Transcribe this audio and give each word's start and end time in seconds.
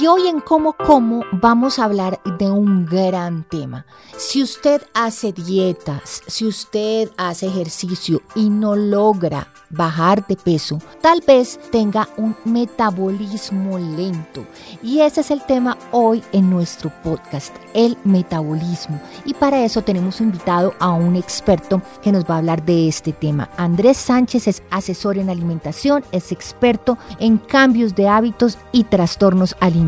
Y 0.00 0.06
hoy 0.06 0.28
en 0.28 0.40
Como 0.40 0.72
Como 0.72 1.24
vamos 1.30 1.78
a 1.78 1.84
hablar 1.84 2.20
de 2.38 2.50
un 2.50 2.86
gran 2.86 3.44
tema. 3.44 3.84
Si 4.16 4.42
usted 4.42 4.80
hace 4.94 5.30
dietas, 5.32 6.22
si 6.26 6.46
usted 6.46 7.10
hace 7.18 7.48
ejercicio 7.48 8.22
y 8.34 8.48
no 8.48 8.76
logra 8.76 9.52
bajar 9.68 10.26
de 10.26 10.36
peso, 10.36 10.78
tal 11.02 11.22
vez 11.26 11.60
tenga 11.70 12.08
un 12.16 12.34
metabolismo 12.46 13.78
lento. 13.78 14.46
Y 14.82 15.00
ese 15.00 15.20
es 15.20 15.30
el 15.30 15.42
tema 15.44 15.76
hoy 15.92 16.22
en 16.32 16.48
nuestro 16.48 16.90
podcast, 17.02 17.54
el 17.74 17.98
metabolismo. 18.04 19.00
Y 19.26 19.34
para 19.34 19.64
eso 19.64 19.82
tenemos 19.82 20.20
invitado 20.22 20.72
a 20.78 20.90
un 20.92 21.14
experto 21.14 21.82
que 22.02 22.12
nos 22.12 22.24
va 22.24 22.36
a 22.36 22.38
hablar 22.38 22.64
de 22.64 22.88
este 22.88 23.12
tema. 23.12 23.50
Andrés 23.58 23.98
Sánchez 23.98 24.48
es 24.48 24.62
asesor 24.70 25.18
en 25.18 25.28
alimentación, 25.28 26.04
es 26.10 26.32
experto 26.32 26.96
en 27.18 27.36
cambios 27.36 27.94
de 27.94 28.08
hábitos 28.08 28.56
y 28.72 28.84
trastornos 28.84 29.56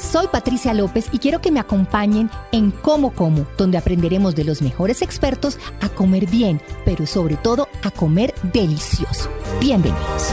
Soy 0.00 0.28
Patricia 0.28 0.72
López 0.72 1.08
y 1.12 1.18
quiero 1.18 1.40
que 1.40 1.52
me 1.52 1.60
acompañen 1.60 2.30
en 2.52 2.70
Como 2.70 3.12
Como, 3.12 3.46
donde 3.56 3.78
aprenderemos 3.78 4.34
de 4.34 4.44
los 4.44 4.62
mejores 4.62 5.02
expertos 5.02 5.58
a 5.80 5.88
comer 5.90 6.26
bien, 6.26 6.60
pero 6.84 7.06
sobre 7.06 7.36
todo 7.36 7.68
a 7.82 7.90
comer 7.90 8.34
delicioso. 8.52 9.28
Bienvenidos. 9.60 10.32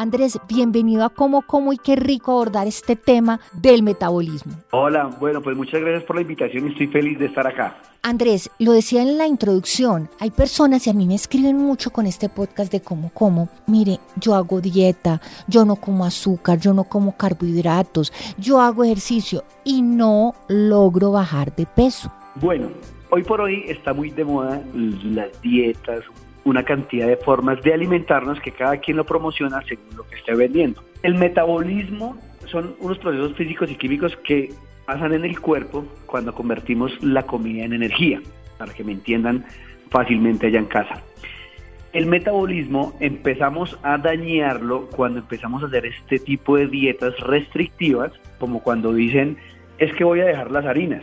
Andrés, 0.00 0.40
bienvenido 0.48 1.04
a 1.04 1.10
Como 1.10 1.42
Como 1.42 1.74
y 1.74 1.76
qué 1.76 1.94
rico 1.94 2.32
abordar 2.32 2.66
este 2.66 2.96
tema 2.96 3.38
del 3.52 3.82
metabolismo. 3.82 4.54
Hola, 4.70 5.08
bueno, 5.20 5.42
pues 5.42 5.54
muchas 5.58 5.82
gracias 5.82 6.04
por 6.04 6.16
la 6.16 6.22
invitación 6.22 6.66
y 6.66 6.70
estoy 6.70 6.86
feliz 6.86 7.18
de 7.18 7.26
estar 7.26 7.46
acá. 7.46 7.76
Andrés, 8.00 8.50
lo 8.58 8.72
decía 8.72 9.02
en 9.02 9.18
la 9.18 9.26
introducción, 9.26 10.08
hay 10.18 10.30
personas 10.30 10.86
y 10.86 10.90
a 10.90 10.94
mí 10.94 11.06
me 11.06 11.16
escriben 11.16 11.58
mucho 11.58 11.90
con 11.90 12.06
este 12.06 12.30
podcast 12.30 12.72
de 12.72 12.80
Como 12.80 13.10
Como. 13.10 13.50
Mire, 13.66 13.98
yo 14.16 14.34
hago 14.34 14.62
dieta, 14.62 15.20
yo 15.48 15.66
no 15.66 15.76
como 15.76 16.06
azúcar, 16.06 16.58
yo 16.58 16.72
no 16.72 16.84
como 16.84 17.14
carbohidratos, 17.18 18.10
yo 18.38 18.58
hago 18.58 18.84
ejercicio 18.84 19.44
y 19.64 19.82
no 19.82 20.34
logro 20.48 21.12
bajar 21.12 21.54
de 21.54 21.66
peso. 21.66 22.10
Bueno, 22.36 22.70
hoy 23.10 23.22
por 23.22 23.42
hoy 23.42 23.64
está 23.68 23.92
muy 23.92 24.08
de 24.08 24.24
moda 24.24 24.62
las 24.72 25.42
dietas, 25.42 26.04
una 26.44 26.64
cantidad 26.64 27.06
de 27.06 27.16
formas 27.16 27.62
de 27.62 27.74
alimentarnos 27.74 28.40
que 28.40 28.52
cada 28.52 28.78
quien 28.78 28.96
lo 28.96 29.04
promociona 29.04 29.62
según 29.66 29.96
lo 29.96 30.06
que 30.06 30.16
esté 30.16 30.34
vendiendo. 30.34 30.82
El 31.02 31.14
metabolismo 31.14 32.16
son 32.46 32.74
unos 32.80 32.98
procesos 32.98 33.34
físicos 33.34 33.70
y 33.70 33.76
químicos 33.76 34.16
que 34.24 34.52
pasan 34.86 35.12
en 35.12 35.24
el 35.24 35.38
cuerpo 35.40 35.84
cuando 36.06 36.34
convertimos 36.34 36.92
la 37.02 37.22
comida 37.22 37.64
en 37.64 37.72
energía, 37.72 38.20
para 38.58 38.72
que 38.72 38.84
me 38.84 38.92
entiendan 38.92 39.44
fácilmente 39.90 40.46
allá 40.46 40.58
en 40.58 40.66
casa. 40.66 41.02
El 41.92 42.06
metabolismo 42.06 42.94
empezamos 43.00 43.76
a 43.82 43.98
dañarlo 43.98 44.88
cuando 44.90 45.18
empezamos 45.18 45.62
a 45.62 45.66
hacer 45.66 45.86
este 45.86 46.18
tipo 46.18 46.56
de 46.56 46.68
dietas 46.68 47.18
restrictivas, 47.20 48.12
como 48.38 48.62
cuando 48.62 48.92
dicen, 48.92 49.36
es 49.78 49.92
que 49.94 50.04
voy 50.04 50.20
a 50.20 50.26
dejar 50.26 50.52
las 50.52 50.66
harinas, 50.66 51.02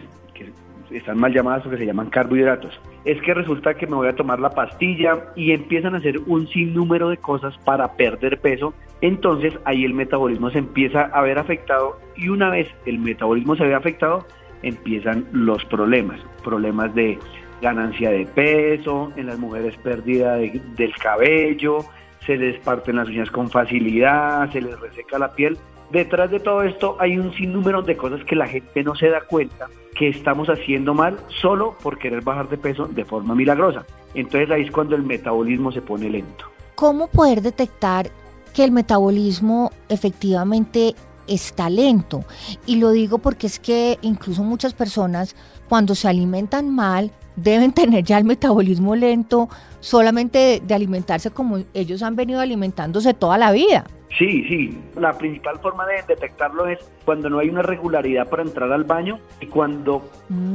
están 0.92 1.20
mal 1.20 1.34
llamadas 1.34 1.66
o 1.66 1.70
que 1.70 1.78
se 1.78 1.86
llaman 1.86 2.10
carbohidratos 2.10 2.80
es 3.08 3.22
que 3.22 3.34
resulta 3.34 3.74
que 3.76 3.88
me 3.88 3.96
voy 3.96 4.10
a 4.10 4.16
tomar 4.16 4.40
la 4.40 4.50
pastilla 4.50 5.32
y 5.34 5.54
empiezan 5.54 5.96
a 5.96 6.00
hacer 6.00 6.20
un 6.28 6.46
sinnúmero 6.50 7.08
de 7.08 7.16
cosas 7.16 7.58
para 7.60 7.94
perder 7.94 8.42
peso, 8.42 8.74
entonces 9.00 9.54
ahí 9.64 9.86
el 9.86 9.94
metabolismo 9.94 10.50
se 10.52 10.60
empieza 10.60 11.04
a 11.04 11.22
ver 11.22 11.40
afectado 11.40 12.00
y 12.18 12.28
una 12.28 12.50
vez 12.50 12.68
el 12.86 13.00
metabolismo 13.00 13.56
se 13.56 13.66
ve 13.66 13.74
afectado, 13.74 14.26
empiezan 14.62 15.26
los 15.32 15.64
problemas, 15.66 16.20
problemas 16.44 16.94
de 16.96 17.18
ganancia 17.62 18.12
de 18.12 18.26
peso, 18.26 19.14
en 19.16 19.28
las 19.28 19.40
mujeres 19.40 19.78
pérdida 19.78 20.36
del 20.36 20.94
cabello, 21.02 21.80
se 22.26 22.36
les 22.36 22.60
parten 22.60 22.98
las 22.98 23.08
uñas 23.08 23.32
con 23.32 23.50
facilidad, 23.50 24.52
se 24.52 24.60
les 24.60 24.78
reseca 24.82 25.18
la 25.18 25.32
piel. 25.32 25.58
Detrás 25.92 26.30
de 26.32 26.40
todo 26.40 26.64
esto 26.64 26.98
hay 27.00 27.18
un 27.18 27.34
sinnúmero 27.34 27.82
de 27.82 27.96
cosas 27.96 28.24
que 28.26 28.36
la 28.36 28.48
gente 28.48 28.84
no 28.84 28.96
se 28.96 29.10
da 29.10 29.22
cuenta 29.22 29.68
que 29.96 30.10
estamos 30.10 30.48
haciendo 30.50 30.94
mal 30.94 31.18
solo 31.42 31.76
por 31.82 31.98
querer 31.98 32.22
bajar 32.22 32.50
de 32.50 32.58
peso 32.58 32.88
de 32.88 33.06
forma 33.06 33.36
milagrosa. 33.36 33.86
Entonces 34.14 34.50
ahí 34.52 34.64
es 34.64 34.72
cuando 34.72 34.96
el 34.96 35.04
metabolismo 35.04 35.72
se 35.72 35.82
pone 35.82 36.10
lento. 36.10 36.46
¿Cómo 36.76 37.08
poder 37.08 37.42
detectar 37.42 38.12
que 38.54 38.64
el 38.64 38.72
metabolismo 38.72 39.72
efectivamente 39.90 40.94
está 41.26 41.70
lento? 41.70 42.24
Y 42.66 42.76
lo 42.76 42.92
digo 42.92 43.18
porque 43.18 43.48
es 43.48 43.60
que 43.60 43.98
incluso 44.02 44.44
muchas 44.44 44.74
personas 44.74 45.36
cuando 45.68 45.96
se 45.96 46.08
alimentan 46.08 46.70
mal 46.70 47.12
deben 47.36 47.72
tener 47.74 48.04
ya 48.04 48.18
el 48.18 48.26
metabolismo 48.26 48.96
lento 48.96 49.50
solamente 49.80 50.62
de, 50.64 50.76
alimentarse 50.76 51.32
como 51.32 51.60
ellos 51.74 52.04
han 52.04 52.16
venido 52.16 52.42
alimentándose 52.42 53.14
toda 53.14 53.38
la 53.38 53.52
vida. 53.52 53.86
Sí, 54.18 54.44
sí. 54.48 54.78
La 54.96 55.14
principal 55.14 55.60
forma 55.60 55.86
de 55.86 56.02
detectarlo 56.08 56.66
es 56.68 56.80
cuando 57.06 57.30
no 57.30 57.40
hay 57.40 57.50
una 57.50 57.62
regularidad 57.62 58.28
para 58.28 58.44
entrar 58.44 58.72
al 58.72 58.84
baño 58.84 59.20
y 59.40 59.46
cuando 59.46 60.10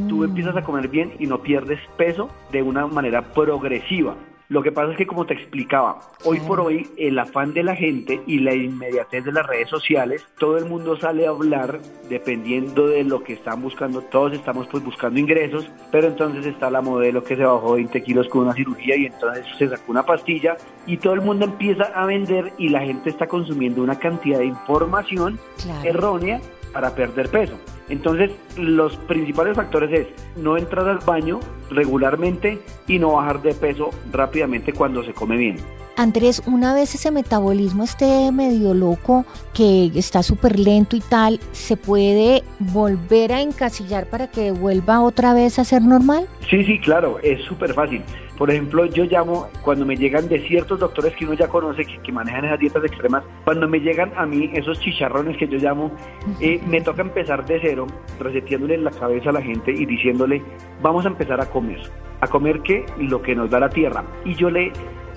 tú 0.08 0.16
mm. 0.16 0.24
empiezas 0.24 0.56
a 0.56 0.62
comer 0.62 0.88
bien 0.88 1.12
y 1.18 1.26
no 1.26 1.42
pierdes 1.42 1.78
peso 1.96 2.28
de 2.50 2.62
una 2.62 2.86
manera 2.86 3.22
progresiva. 3.32 4.16
Lo 4.52 4.62
que 4.62 4.70
pasa 4.70 4.92
es 4.92 4.98
que, 4.98 5.06
como 5.06 5.24
te 5.24 5.32
explicaba, 5.32 5.98
hoy 6.24 6.38
por 6.40 6.60
hoy 6.60 6.86
el 6.98 7.18
afán 7.18 7.54
de 7.54 7.62
la 7.62 7.74
gente 7.74 8.20
y 8.26 8.40
la 8.40 8.54
inmediatez 8.54 9.24
de 9.24 9.32
las 9.32 9.46
redes 9.46 9.70
sociales, 9.70 10.26
todo 10.38 10.58
el 10.58 10.66
mundo 10.66 10.94
sale 10.98 11.26
a 11.26 11.30
hablar 11.30 11.80
dependiendo 12.10 12.86
de 12.86 13.02
lo 13.02 13.24
que 13.24 13.32
están 13.32 13.62
buscando. 13.62 14.02
Todos 14.02 14.34
estamos 14.34 14.68
pues 14.70 14.84
buscando 14.84 15.18
ingresos, 15.18 15.70
pero 15.90 16.08
entonces 16.08 16.44
está 16.44 16.70
la 16.70 16.82
modelo 16.82 17.24
que 17.24 17.34
se 17.34 17.44
bajó 17.44 17.76
20 17.76 18.02
kilos 18.02 18.28
con 18.28 18.42
una 18.42 18.52
cirugía 18.52 18.94
y 18.94 19.06
entonces 19.06 19.46
se 19.56 19.70
sacó 19.70 19.90
una 19.90 20.04
pastilla 20.04 20.58
y 20.86 20.98
todo 20.98 21.14
el 21.14 21.22
mundo 21.22 21.46
empieza 21.46 21.84
a 21.84 22.04
vender 22.04 22.52
y 22.58 22.68
la 22.68 22.80
gente 22.80 23.08
está 23.08 23.26
consumiendo 23.26 23.82
una 23.82 23.98
cantidad 23.98 24.40
de 24.40 24.44
información 24.44 25.40
errónea 25.82 26.42
para 26.72 26.94
perder 26.94 27.28
peso. 27.28 27.54
Entonces, 27.88 28.30
los 28.56 28.96
principales 28.96 29.56
factores 29.56 29.92
es 29.92 30.06
no 30.36 30.56
entrar 30.56 30.88
al 30.88 30.98
baño 30.98 31.40
regularmente 31.70 32.60
y 32.86 32.98
no 32.98 33.12
bajar 33.12 33.42
de 33.42 33.54
peso 33.54 33.90
rápidamente 34.10 34.72
cuando 34.72 35.02
se 35.04 35.12
come 35.12 35.36
bien. 35.36 35.56
Andrés, 35.96 36.42
una 36.46 36.74
vez 36.74 36.94
ese 36.94 37.10
metabolismo 37.10 37.84
esté 37.84 38.32
medio 38.32 38.72
loco, 38.72 39.26
que 39.52 39.90
está 39.94 40.22
súper 40.22 40.58
lento 40.58 40.96
y 40.96 41.00
tal, 41.00 41.38
¿se 41.52 41.76
puede 41.76 42.42
volver 42.58 43.32
a 43.32 43.42
encasillar 43.42 44.06
para 44.06 44.30
que 44.30 44.52
vuelva 44.52 45.02
otra 45.02 45.34
vez 45.34 45.58
a 45.58 45.64
ser 45.64 45.82
normal? 45.82 46.26
Sí, 46.48 46.64
sí, 46.64 46.78
claro, 46.80 47.18
es 47.22 47.44
súper 47.44 47.74
fácil. 47.74 48.02
Por 48.36 48.50
ejemplo, 48.50 48.86
yo 48.86 49.04
llamo, 49.04 49.48
cuando 49.62 49.84
me 49.84 49.96
llegan 49.96 50.28
de 50.28 50.40
ciertos 50.48 50.80
doctores 50.80 51.14
que 51.14 51.24
uno 51.24 51.34
ya 51.34 51.48
conoce, 51.48 51.84
que, 51.84 52.12
manejan 52.12 52.44
esas 52.46 52.58
dietas 52.58 52.84
extremas, 52.84 53.22
cuando 53.44 53.68
me 53.68 53.78
llegan 53.78 54.12
a 54.16 54.26
mí 54.26 54.50
esos 54.54 54.80
chicharrones 54.80 55.36
que 55.36 55.46
yo 55.46 55.58
llamo, 55.58 55.92
eh, 56.40 56.60
me 56.66 56.80
toca 56.80 57.02
empezar 57.02 57.44
de 57.44 57.60
cero, 57.60 57.86
reseteándole 58.18 58.78
la 58.78 58.90
cabeza 58.90 59.30
a 59.30 59.32
la 59.32 59.42
gente 59.42 59.70
y 59.70 59.86
diciéndole, 59.86 60.42
vamos 60.80 61.04
a 61.04 61.08
empezar 61.08 61.40
a 61.40 61.46
comer. 61.46 61.80
¿A 62.20 62.26
comer 62.26 62.60
qué? 62.62 62.86
Lo 62.98 63.20
que 63.20 63.34
nos 63.34 63.50
da 63.50 63.60
la 63.60 63.68
tierra. 63.68 64.04
Y 64.24 64.34
yo 64.34 64.48
le 64.48 64.72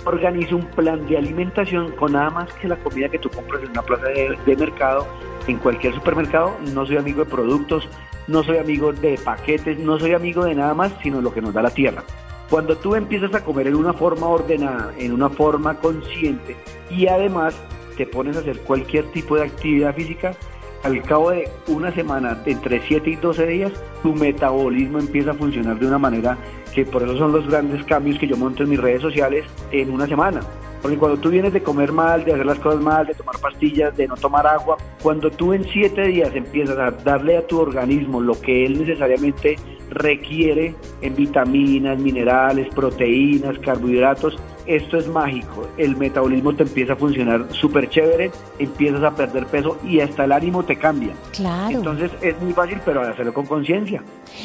organizo 0.06 0.58
un 0.58 0.66
plan 0.66 1.06
de 1.08 1.18
alimentación 1.18 1.91
con 1.94 2.14
nada 2.14 2.29
más 2.29 2.53
que 2.53 2.68
la 2.68 2.76
comida 2.78 3.09
que 3.09 3.20
tú 3.20 3.29
compras 3.29 3.64
en 3.64 3.72
una 3.72 3.82
plaza 3.82 4.08
de, 4.08 4.38
de 4.46 4.56
mercado, 4.56 5.08
en 5.47 5.58
cualquier 5.58 5.94
supermercado. 5.94 6.56
No 6.73 6.85
soy 6.85 6.97
amigo 6.97 7.23
de 7.23 7.29
productos, 7.29 7.88
no 8.28 8.44
soy 8.44 8.58
amigo 8.58 8.91
de 8.91 9.20
paquetes, 9.23 9.79
no 9.79 10.00
soy 10.00 10.14
amigo 10.14 10.46
de 10.46 10.56
nada 10.56 10.73
más, 10.73 10.94
sino 11.02 11.22
lo 11.22 11.34
que 11.34 11.41
nos 11.41 11.53
da 11.53 11.61
la 11.61 11.70
tierra. 11.70 12.03
Cuando 12.50 12.76
tú 12.78 12.96
empiezas 12.96 13.34
a 13.34 13.44
comer 13.44 13.68
en 13.68 13.76
una 13.76 13.94
forma 13.94 14.28
ordenada, 14.28 14.94
en 14.97 15.14
una 15.14 15.30
forma 15.30 15.80
consciente 15.80 16.56
y 16.90 17.08
además 17.08 17.56
te 17.97 18.06
pones 18.06 18.38
a 18.38 18.42
hacer 18.42 18.59
cualquier 18.59 19.06
tipo 19.12 19.36
de 19.36 19.44
actividad 19.44 19.96
física, 19.96 20.36
al 20.84 21.02
cabo 21.02 21.32
de 21.32 21.50
una 21.68 21.92
semana, 21.92 22.40
entre 22.46 22.80
7 22.80 23.09
y 23.09 23.16
12 23.16 23.47
días, 23.47 23.72
tu 24.03 24.14
metabolismo 24.14 25.00
empieza 25.00 25.32
a 25.32 25.34
funcionar 25.34 25.80
de 25.80 25.88
una 25.88 25.97
manera 25.97 26.38
que 26.76 26.86
por 26.86 27.02
eso 27.02 27.18
son 27.18 27.32
los 27.32 27.47
grandes 27.47 27.84
cambios 27.86 28.20
que 28.20 28.28
yo 28.28 28.38
monto 28.38 28.62
en 28.62 28.70
mis 28.70 28.80
redes 28.80 29.02
sociales 29.02 29.46
en 29.72 29.90
una 29.90 30.06
semana. 30.06 30.42
Porque 30.85 30.99
cuando 30.99 31.17
tú 31.17 31.32
vienes 31.32 31.52
de 31.52 31.64
comer 31.64 31.91
mal, 31.91 32.23
de 32.23 32.34
hacer 32.34 32.46
las 32.46 32.59
cosas 32.59 32.79
mal, 32.79 33.08
de 33.08 33.16
tomar 33.16 33.40
pastillas, 33.40 33.97
de 33.97 34.08
no 34.08 34.16
tomar 34.16 34.46
agua, 34.46 34.78
cuando 35.02 35.32
tú 35.32 35.52
en 35.52 35.64
7 35.64 35.99
días 36.09 36.29
empiezas 36.35 36.78
a 36.78 36.91
darle 36.91 37.37
a 37.37 37.47
tu 37.47 37.59
organismo 37.59 38.22
lo 38.22 38.40
que 38.40 38.67
él 38.67 38.78
necesariamente 38.78 39.55
requiere 39.90 40.76
en 41.02 41.16
vitaminas, 41.16 41.97
minerales, 41.97 42.67
proteínas, 42.76 43.58
carbohidratos, 43.58 44.37
esto 44.66 44.97
es 44.97 45.08
mágico. 45.08 45.67
El 45.78 45.96
metabolismo 45.96 46.53
te 46.56 46.64
empieza 46.64 46.94
a 46.94 46.96
funcionar 46.96 47.46
súper 47.52 47.90
chévere, 47.90 48.32
empiezas 48.59 49.03
a 49.03 49.16
perder 49.16 49.46
peso 49.47 49.78
y 49.84 50.00
hasta 50.00 50.26
el 50.26 50.32
ánimo 50.32 50.64
te 50.64 50.76
cambia. 50.76 51.14
Claro. 51.32 51.78
Entonces 51.78 52.12
es 52.22 52.40
muy 52.41 52.53
fácil, 52.53 52.79
pero 52.84 53.02
hacerlo 53.02 53.34
con 53.34 53.46
conciencia. 53.46 54.02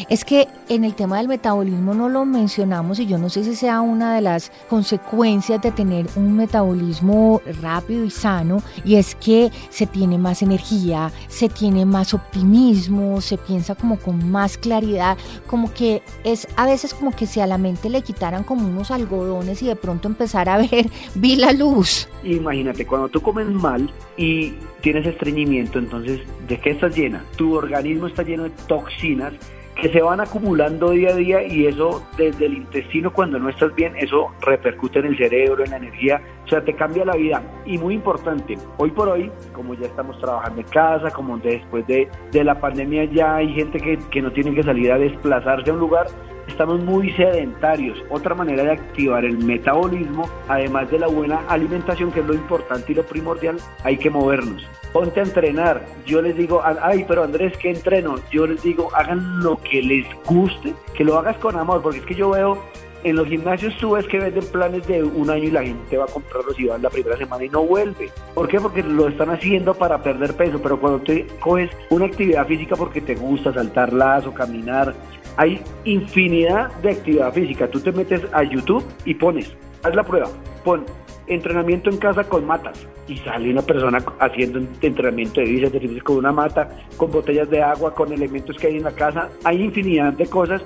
Es 0.08 0.25
que 0.25 0.46
en 0.69 0.84
el 0.84 0.94
tema 0.94 1.19
del 1.19 1.28
metabolismo 1.28 1.94
no 1.94 2.08
lo 2.08 2.25
mencionamos 2.25 3.00
y 3.00 3.06
yo 3.06 3.19
no 3.19 3.28
sé 3.28 3.44
si 3.44 3.56
sea 3.56 3.81
una 3.81 4.14
de 4.14 4.20
las 4.20 4.52
consecuencias 4.69 5.61
de 5.61 5.72
tener 5.72 6.06
un 6.17 6.37
metabolismo 6.37 7.40
rápido 7.61 8.05
y 8.05 8.11
sano 8.11 8.62
y 8.84 8.96
es 8.96 9.14
que 9.14 9.50
se 9.70 9.87
tiene 9.87 10.19
más 10.19 10.43
energía, 10.43 11.11
se 11.28 11.49
tiene 11.49 11.84
más 11.87 12.14
optimismo, 12.14 13.20
se 13.20 13.37
piensa 13.37 13.75
como 13.75 13.99
con 13.99 14.31
más 14.31 14.58
claridad, 14.58 15.16
como 15.46 15.73
que 15.73 16.02
es 16.25 16.46
a 16.56 16.66
veces 16.66 16.94
como 16.94 17.11
que 17.11 17.26
si 17.26 17.40
a 17.40 17.46
la 17.46 17.58
mente 17.58 17.90
le 17.90 18.02
quitaran 18.02 18.44
como 18.44 18.69
unos 18.69 18.90
algodones 18.90 19.62
y 19.62 19.66
de 19.66 19.76
pronto 19.76 20.09
empezar 20.10 20.48
a 20.48 20.58
ver, 20.58 20.86
vi 21.14 21.36
la 21.36 21.52
luz. 21.52 22.08
Imagínate, 22.22 22.86
cuando 22.86 23.08
tú 23.08 23.20
comes 23.20 23.46
mal 23.48 23.90
y 24.16 24.54
tienes 24.82 25.06
estreñimiento, 25.06 25.78
entonces, 25.78 26.20
¿de 26.46 26.58
qué 26.60 26.70
estás 26.70 26.96
llena? 26.96 27.24
Tu 27.36 27.54
organismo 27.54 28.06
está 28.06 28.22
lleno 28.22 28.44
de 28.44 28.50
toxinas 28.68 29.32
que 29.80 29.88
se 29.88 30.02
van 30.02 30.20
acumulando 30.20 30.90
día 30.90 31.10
a 31.10 31.14
día 31.14 31.42
y 31.42 31.66
eso 31.66 32.02
desde 32.16 32.46
el 32.46 32.54
intestino 32.54 33.12
cuando 33.12 33.38
no 33.38 33.48
estás 33.48 33.74
bien, 33.74 33.96
eso 33.96 34.30
repercute 34.42 34.98
en 34.98 35.06
el 35.06 35.16
cerebro, 35.16 35.64
en 35.64 35.70
la 35.70 35.78
energía, 35.78 36.20
o 36.44 36.48
sea, 36.48 36.62
te 36.62 36.74
cambia 36.74 37.04
la 37.04 37.16
vida. 37.16 37.42
Y 37.64 37.78
muy 37.78 37.94
importante, 37.94 38.58
hoy 38.76 38.90
por 38.90 39.08
hoy, 39.08 39.30
como 39.52 39.74
ya 39.74 39.86
estamos 39.86 40.18
trabajando 40.20 40.60
en 40.60 40.66
casa, 40.66 41.10
como 41.10 41.38
después 41.38 41.86
de, 41.86 42.08
de 42.30 42.44
la 42.44 42.60
pandemia 42.60 43.04
ya 43.04 43.36
hay 43.36 43.52
gente 43.54 43.80
que, 43.80 43.98
que 44.10 44.20
no 44.20 44.30
tiene 44.32 44.54
que 44.54 44.62
salir 44.62 44.92
a 44.92 44.98
desplazarse 44.98 45.70
a 45.70 45.72
un 45.72 45.80
lugar, 45.80 46.08
estamos 46.50 46.81
muy 46.81 47.12
sedentarios. 47.12 48.02
Otra 48.11 48.35
manera 48.35 48.62
de 48.62 48.73
activar 48.73 49.25
el 49.25 49.38
metabolismo, 49.38 50.29
además 50.49 50.91
de 50.91 50.99
la 50.99 51.06
buena 51.06 51.41
alimentación, 51.49 52.12
que 52.12 52.20
es 52.20 52.26
lo 52.26 52.35
importante 52.35 52.93
y 52.93 52.94
lo 52.94 53.05
primordial, 53.05 53.56
hay 53.85 53.97
que 53.97 54.11
movernos. 54.11 54.67
Ponte 54.93 55.20
a 55.20 55.23
entrenar. 55.23 55.85
Yo 56.05 56.20
les 56.20 56.37
digo, 56.37 56.62
ay, 56.64 57.05
pero 57.06 57.23
Andrés, 57.23 57.56
¿qué 57.58 57.70
entreno? 57.70 58.17
Yo 58.31 58.47
les 58.47 58.62
digo, 58.62 58.91
hagan 58.94 59.41
lo 59.41 59.56
que 59.58 59.82
les 59.82 60.06
guste, 60.25 60.75
que 60.94 61.05
lo 61.05 61.17
hagas 61.19 61.37
con 61.38 61.56
amor, 61.56 61.81
porque 61.82 61.99
es 61.99 62.05
que 62.05 62.14
yo 62.14 62.31
veo 62.31 62.58
en 63.02 63.17
los 63.17 63.29
gimnasios 63.29 63.75
tú 63.79 63.93
ves 63.93 64.06
que 64.06 64.19
venden 64.19 64.44
planes 64.47 64.87
de 64.87 65.02
un 65.02 65.31
año 65.31 65.44
y 65.44 65.50
la 65.50 65.62
gente 65.62 65.97
va 65.97 66.05
a 66.05 66.08
comprarlos 66.08 66.58
y 66.58 66.67
van 66.67 66.82
la 66.82 66.91
primera 66.91 67.17
semana 67.17 67.44
y 67.44 67.49
no 67.49 67.62
vuelve. 67.62 68.11
¿Por 68.35 68.49
qué? 68.49 68.61
Porque 68.61 68.82
lo 68.82 69.08
están 69.08 69.31
haciendo 69.31 69.75
para 69.75 70.02
perder 70.02 70.35
peso, 70.35 70.61
pero 70.62 70.79
cuando 70.79 71.00
te 71.00 71.26
coges 71.41 71.70
una 71.88 72.06
actividad 72.06 72.47
física 72.47 72.76
porque 72.76 73.00
te 73.00 73.14
gusta 73.14 73.52
saltar 73.52 73.93
lazo, 73.93 74.35
caminar, 74.35 74.94
hay 75.40 75.58
infinidad 75.84 76.70
de 76.82 76.90
actividad 76.90 77.32
física. 77.32 77.66
Tú 77.66 77.81
te 77.81 77.92
metes 77.92 78.20
a 78.34 78.42
YouTube 78.42 78.84
y 79.06 79.14
pones, 79.14 79.50
haz 79.82 79.94
la 79.94 80.04
prueba, 80.04 80.28
pon 80.64 80.84
entrenamiento 81.28 81.88
en 81.88 81.96
casa 81.96 82.25
con 82.25 82.44
matas 82.44 82.87
y 83.08 83.16
sale 83.19 83.50
una 83.50 83.62
persona 83.62 84.04
haciendo 84.19 84.60
entrenamiento 84.82 85.40
de 85.40 85.46
bíceps 85.46 86.02
con 86.02 86.16
una 86.16 86.31
mata, 86.31 86.69
con 86.98 87.10
botellas 87.10 87.48
de 87.48 87.62
agua, 87.62 87.94
con 87.94 88.12
elementos 88.12 88.58
que 88.58 88.66
hay 88.66 88.76
en 88.76 88.82
la 88.82 88.92
casa. 88.92 89.31
Hay 89.44 89.62
infinidad 89.62 90.12
de 90.12 90.26
cosas 90.26 90.62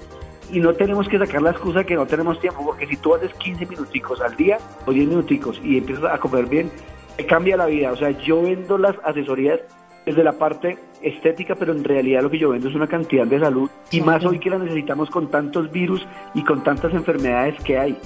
y 0.50 0.59
no 0.59 0.75
tenemos 0.75 1.06
que 1.06 1.21
sacar 1.21 1.43
la 1.43 1.50
excusa 1.50 1.85
que 1.85 1.94
no 1.94 2.06
tenemos 2.06 2.41
tiempo, 2.41 2.65
porque 2.65 2.88
si 2.88 2.97
tú 2.97 3.15
haces 3.15 3.32
15 3.35 3.67
minuticos 3.67 4.21
al 4.23 4.35
día 4.37 4.59
o 4.87 4.93
10 4.93 5.09
minuticos 5.09 5.61
y 5.62 5.79
empiezas 5.79 6.12
a 6.12 6.19
comer 6.19 6.47
bien, 6.47 6.69
cambia 7.29 7.56
la 7.56 7.67
vida. 7.67 7.93
O 7.93 7.97
sea, 7.97 8.11
yo 8.11 8.43
vendo 8.43 8.76
las 8.76 8.97
asesorías 9.05 9.61
desde 10.05 10.25
la 10.25 10.32
parte 10.32 10.79
estética, 11.05 11.55
pero 11.55 11.73
en 11.73 11.85
realidad 11.85 12.23
lo 12.23 12.31
que 12.31 12.39
yo 12.39 12.51
vendo 12.51 12.69
es 12.69 12.75
una 12.75 12.87
cantidad 12.87 13.27
de 13.27 13.39
salud 13.39 13.71
y 13.91 14.01
más 14.01 14.25
hoy 14.25 14.39
que 14.39 14.51
la 14.51 14.59
necesitamos 14.59 15.11
con 15.11 15.31
tantos 15.31 15.71
virus 15.71 16.06
y 16.35 16.43
con 16.43 16.62
tantas 16.65 16.93
enfermedades 16.93 17.61
que 17.62 17.79
hay. 17.79 17.97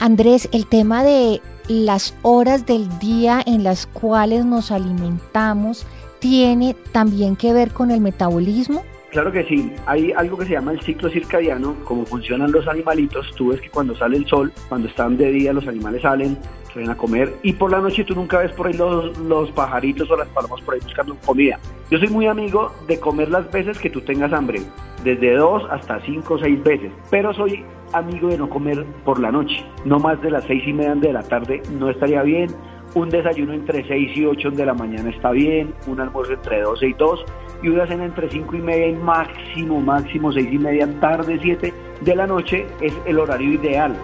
Andrés, 0.00 0.48
el 0.52 0.66
tema 0.66 1.02
de 1.02 1.40
las 1.68 2.16
horas 2.22 2.66
del 2.66 2.88
día 2.98 3.42
en 3.44 3.64
las 3.64 3.86
cuales 3.86 4.44
nos 4.44 4.70
alimentamos 4.70 5.86
tiene 6.18 6.74
también 6.92 7.36
que 7.36 7.52
ver 7.52 7.72
con 7.72 7.90
el 7.90 8.00
metabolismo. 8.00 8.82
Claro 9.10 9.32
que 9.32 9.42
sí, 9.44 9.72
hay 9.86 10.12
algo 10.12 10.36
que 10.36 10.44
se 10.44 10.52
llama 10.52 10.72
el 10.72 10.82
ciclo 10.82 11.08
circadiano, 11.08 11.76
como 11.84 12.04
funcionan 12.04 12.52
los 12.52 12.68
animalitos, 12.68 13.34
tú 13.36 13.48
ves 13.48 13.60
que 13.62 13.70
cuando 13.70 13.96
sale 13.96 14.18
el 14.18 14.26
sol, 14.26 14.52
cuando 14.68 14.86
están 14.86 15.16
de 15.16 15.30
día 15.30 15.54
los 15.54 15.66
animales 15.66 16.02
salen, 16.02 16.36
salen 16.74 16.90
a 16.90 16.96
comer 16.96 17.34
y 17.42 17.54
por 17.54 17.70
la 17.70 17.80
noche 17.80 18.04
tú 18.04 18.14
nunca 18.14 18.38
ves 18.38 18.52
por 18.52 18.66
ahí 18.66 18.74
los, 18.74 19.16
los 19.16 19.50
pajaritos 19.52 20.10
o 20.10 20.16
las 20.16 20.28
palomas 20.28 20.60
por 20.60 20.74
ahí 20.74 20.80
buscando 20.80 21.16
comida. 21.24 21.58
Yo 21.90 21.98
soy 21.98 22.08
muy 22.08 22.26
amigo 22.26 22.70
de 22.86 23.00
comer 23.00 23.30
las 23.30 23.50
veces 23.50 23.78
que 23.78 23.88
tú 23.88 24.02
tengas 24.02 24.30
hambre, 24.34 24.60
desde 25.02 25.36
dos 25.36 25.62
hasta 25.70 26.00
cinco 26.02 26.34
o 26.34 26.38
seis 26.38 26.62
veces, 26.62 26.92
pero 27.10 27.32
soy 27.32 27.64
amigo 27.94 28.28
de 28.28 28.36
no 28.36 28.50
comer 28.50 28.84
por 29.06 29.20
la 29.20 29.32
noche, 29.32 29.64
no 29.86 29.98
más 29.98 30.20
de 30.20 30.30
las 30.30 30.44
seis 30.44 30.62
y 30.66 30.74
media 30.74 30.94
de 30.94 31.14
la 31.14 31.22
tarde 31.22 31.62
no 31.70 31.88
estaría 31.88 32.22
bien, 32.22 32.54
un 32.94 33.10
desayuno 33.10 33.52
entre 33.52 33.86
6 33.86 34.16
y 34.16 34.24
8 34.24 34.50
de 34.52 34.64
la 34.64 34.74
mañana 34.74 35.10
está 35.10 35.30
bien, 35.30 35.74
un 35.86 36.00
almuerzo 36.00 36.32
entre 36.32 36.62
12 36.62 36.86
y 36.86 36.92
2 36.94 37.24
y 37.62 37.68
una 37.68 37.86
cena 37.86 38.04
entre 38.04 38.28
5 38.28 38.56
y 38.56 38.60
media 38.60 38.88
y 38.88 38.94
máximo, 38.94 39.80
máximo 39.80 40.32
6 40.32 40.48
y 40.50 40.58
media, 40.58 40.88
tarde 41.00 41.38
7 41.42 41.72
de 42.00 42.16
la 42.16 42.26
noche 42.26 42.66
es 42.80 42.92
el 43.06 43.18
horario 43.18 43.52
ideal 43.52 43.94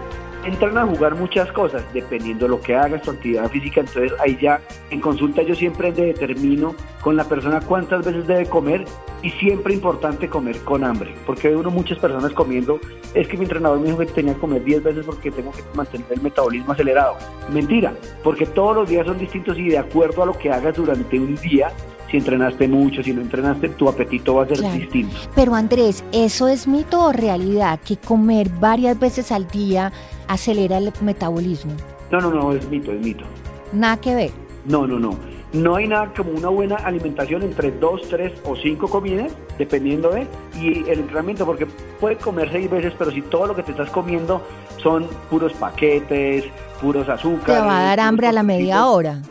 entran 0.45 0.77
a 0.77 0.85
jugar 0.85 1.15
muchas 1.15 1.51
cosas, 1.51 1.83
dependiendo 1.93 2.45
de 2.45 2.49
lo 2.49 2.61
que 2.61 2.75
hagas, 2.75 3.01
tu 3.01 3.11
actividad 3.11 3.49
física, 3.49 3.81
entonces 3.81 4.13
ahí 4.19 4.37
ya 4.39 4.61
en 4.91 5.01
consulta 5.01 5.41
yo 5.41 5.55
siempre 5.55 5.91
determino 5.91 6.75
con 7.01 7.15
la 7.15 7.23
persona 7.23 7.59
cuántas 7.61 8.05
veces 8.05 8.27
debe 8.27 8.45
comer 8.45 8.85
y 9.23 9.31
siempre 9.31 9.73
importante 9.73 10.29
comer 10.29 10.57
con 10.59 10.83
hambre, 10.83 11.15
porque 11.25 11.49
veo 11.49 11.59
uno 11.59 11.71
muchas 11.71 11.97
personas 11.97 12.31
comiendo, 12.33 12.79
es 13.13 13.27
que 13.27 13.37
mi 13.37 13.43
entrenador 13.43 13.79
me 13.79 13.87
dijo 13.87 13.97
que 13.97 14.05
tenía 14.05 14.35
que 14.35 14.39
comer 14.39 14.63
10 14.63 14.83
veces 14.83 15.05
porque 15.05 15.31
tengo 15.31 15.51
que 15.51 15.63
mantener 15.73 16.05
el 16.11 16.21
metabolismo 16.21 16.73
acelerado. 16.73 17.15
Mentira, 17.51 17.93
porque 18.23 18.45
todos 18.45 18.75
los 18.75 18.89
días 18.89 19.07
son 19.07 19.17
distintos 19.17 19.57
y 19.57 19.69
de 19.69 19.79
acuerdo 19.79 20.23
a 20.23 20.25
lo 20.27 20.37
que 20.37 20.51
hagas 20.51 20.75
durante 20.75 21.19
un 21.19 21.35
día, 21.35 21.71
si 22.09 22.17
entrenaste 22.17 22.67
mucho, 22.67 23.03
si 23.03 23.13
no 23.13 23.21
entrenaste, 23.21 23.69
tu 23.69 23.89
apetito 23.89 24.35
va 24.35 24.43
a 24.43 24.47
ser 24.47 24.61
distinto. 24.71 25.15
Pero 25.35 25.55
Andrés, 25.55 26.03
¿eso 26.11 26.47
es 26.47 26.67
mito 26.67 27.05
o 27.05 27.11
realidad? 27.11 27.79
Que 27.85 27.97
comer 27.97 28.49
varias 28.59 28.99
veces 28.99 29.31
al 29.31 29.47
día 29.47 29.91
acelera 30.27 30.77
el 30.77 30.91
metabolismo. 31.01 31.73
No, 32.11 32.21
no, 32.21 32.29
no, 32.29 32.53
es 32.53 32.69
mito, 32.69 32.91
es 32.91 33.01
mito. 33.01 33.25
Nada 33.73 33.97
que 33.97 34.15
ver. 34.15 34.31
No, 34.65 34.85
no, 34.87 34.99
no. 34.99 35.17
No 35.53 35.75
hay 35.75 35.87
nada 35.87 36.11
como 36.13 36.31
una 36.31 36.49
buena 36.49 36.75
alimentación 36.75 37.41
entre 37.41 37.71
dos, 37.71 38.01
tres 38.09 38.33
o 38.43 38.57
cinco 38.57 38.89
comidas, 38.89 39.31
dependiendo 39.57 40.09
de, 40.09 40.27
y 40.59 40.89
el 40.89 40.99
entrenamiento, 40.99 41.45
porque 41.45 41.65
puedes 41.99 42.17
comer 42.17 42.49
seis 42.51 42.69
veces, 42.69 42.93
pero 42.97 43.09
si 43.09 43.21
todo 43.21 43.47
lo 43.47 43.55
que 43.55 43.63
te 43.63 43.71
estás 43.71 43.89
comiendo 43.89 44.41
son 44.83 45.07
puros 45.29 45.53
paquetes, 45.53 46.43
puros 46.81 47.07
azúcares. 47.07 47.61
Te 47.61 47.67
va 47.67 47.79
a 47.79 47.83
dar 47.85 48.01
hambre 48.01 48.27
a 48.27 48.33
la 48.33 48.43
media 48.43 48.85
hora. 48.87 49.21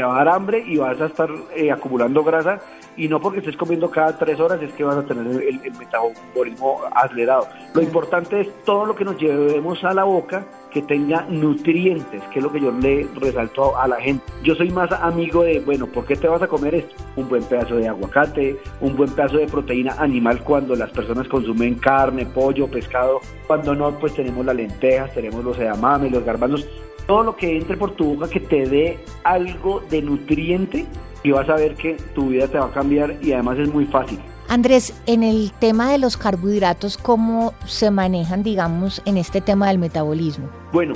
Te 0.00 0.06
va 0.06 0.14
a 0.14 0.24
dar 0.24 0.34
hambre 0.34 0.64
y 0.66 0.78
vas 0.78 0.98
a 0.98 1.04
estar 1.04 1.28
eh, 1.54 1.70
acumulando 1.70 2.24
grasa 2.24 2.58
y 2.96 3.06
no 3.06 3.20
porque 3.20 3.40
estés 3.40 3.54
comiendo 3.54 3.90
cada 3.90 4.16
tres 4.16 4.40
horas 4.40 4.62
es 4.62 4.72
que 4.72 4.82
vas 4.82 4.96
a 4.96 5.04
tener 5.04 5.26
el, 5.26 5.60
metabolismo 5.78 6.80
acelerado. 6.90 7.46
Lo 7.74 7.82
importante 7.82 8.40
es 8.40 8.64
todo 8.64 8.86
lo 8.86 8.96
que 8.96 9.04
nos 9.04 9.18
llevemos 9.18 9.84
a 9.84 9.92
la 9.92 10.04
boca 10.04 10.46
que 10.70 10.80
tenga 10.80 11.26
nutrientes, 11.28 12.22
que 12.32 12.38
es 12.38 12.42
lo 12.42 12.50
que 12.50 12.62
yo 12.62 12.72
le 12.72 13.08
resalto 13.14 13.76
a 13.76 13.86
la 13.86 14.00
gente. 14.00 14.24
Yo 14.42 14.54
soy 14.54 14.70
más 14.70 14.90
amigo 14.90 15.42
de, 15.42 15.60
bueno, 15.60 15.86
¿por 15.86 16.06
qué 16.06 16.16
te 16.16 16.28
vas 16.28 16.40
a 16.40 16.48
comer 16.48 16.76
esto? 16.76 16.94
Un 17.16 17.28
buen 17.28 17.42
pedazo 17.44 17.76
de 17.76 17.86
aguacate, 17.86 18.58
un 18.80 18.96
buen 18.96 19.10
pedazo 19.10 19.36
de 19.36 19.48
proteína 19.48 19.96
animal 19.98 20.42
cuando 20.42 20.74
las 20.76 20.88
personas 20.92 21.28
consumen 21.28 21.74
carne, 21.74 22.24
pollo, 22.24 22.68
pescado, 22.68 23.20
cuando 23.46 23.74
no, 23.74 23.90
pues 23.98 24.14
tenemos 24.14 24.46
las 24.46 24.56
lentejas, 24.56 25.12
tenemos 25.12 25.44
los 25.44 25.58
edamames, 25.58 26.10
los 26.10 26.24
garbanzos, 26.24 26.66
todo 27.10 27.24
lo 27.24 27.34
que 27.34 27.56
entre 27.56 27.76
por 27.76 27.90
tu 27.96 28.14
boca 28.14 28.30
que 28.30 28.38
te 28.38 28.66
dé 28.66 29.00
algo 29.24 29.80
de 29.90 30.00
nutriente 30.00 30.86
y 31.24 31.32
vas 31.32 31.48
a 31.48 31.56
ver 31.56 31.74
que 31.74 31.94
tu 32.14 32.28
vida 32.28 32.46
te 32.46 32.56
va 32.56 32.66
a 32.66 32.70
cambiar 32.70 33.16
y 33.20 33.32
además 33.32 33.58
es 33.58 33.68
muy 33.68 33.84
fácil. 33.86 34.20
Andrés, 34.48 35.02
en 35.06 35.24
el 35.24 35.50
tema 35.58 35.90
de 35.90 35.98
los 35.98 36.16
carbohidratos, 36.16 36.96
¿cómo 36.96 37.52
se 37.64 37.90
manejan, 37.90 38.44
digamos, 38.44 39.02
en 39.06 39.16
este 39.16 39.40
tema 39.40 39.66
del 39.66 39.78
metabolismo? 39.78 40.48
Bueno, 40.72 40.94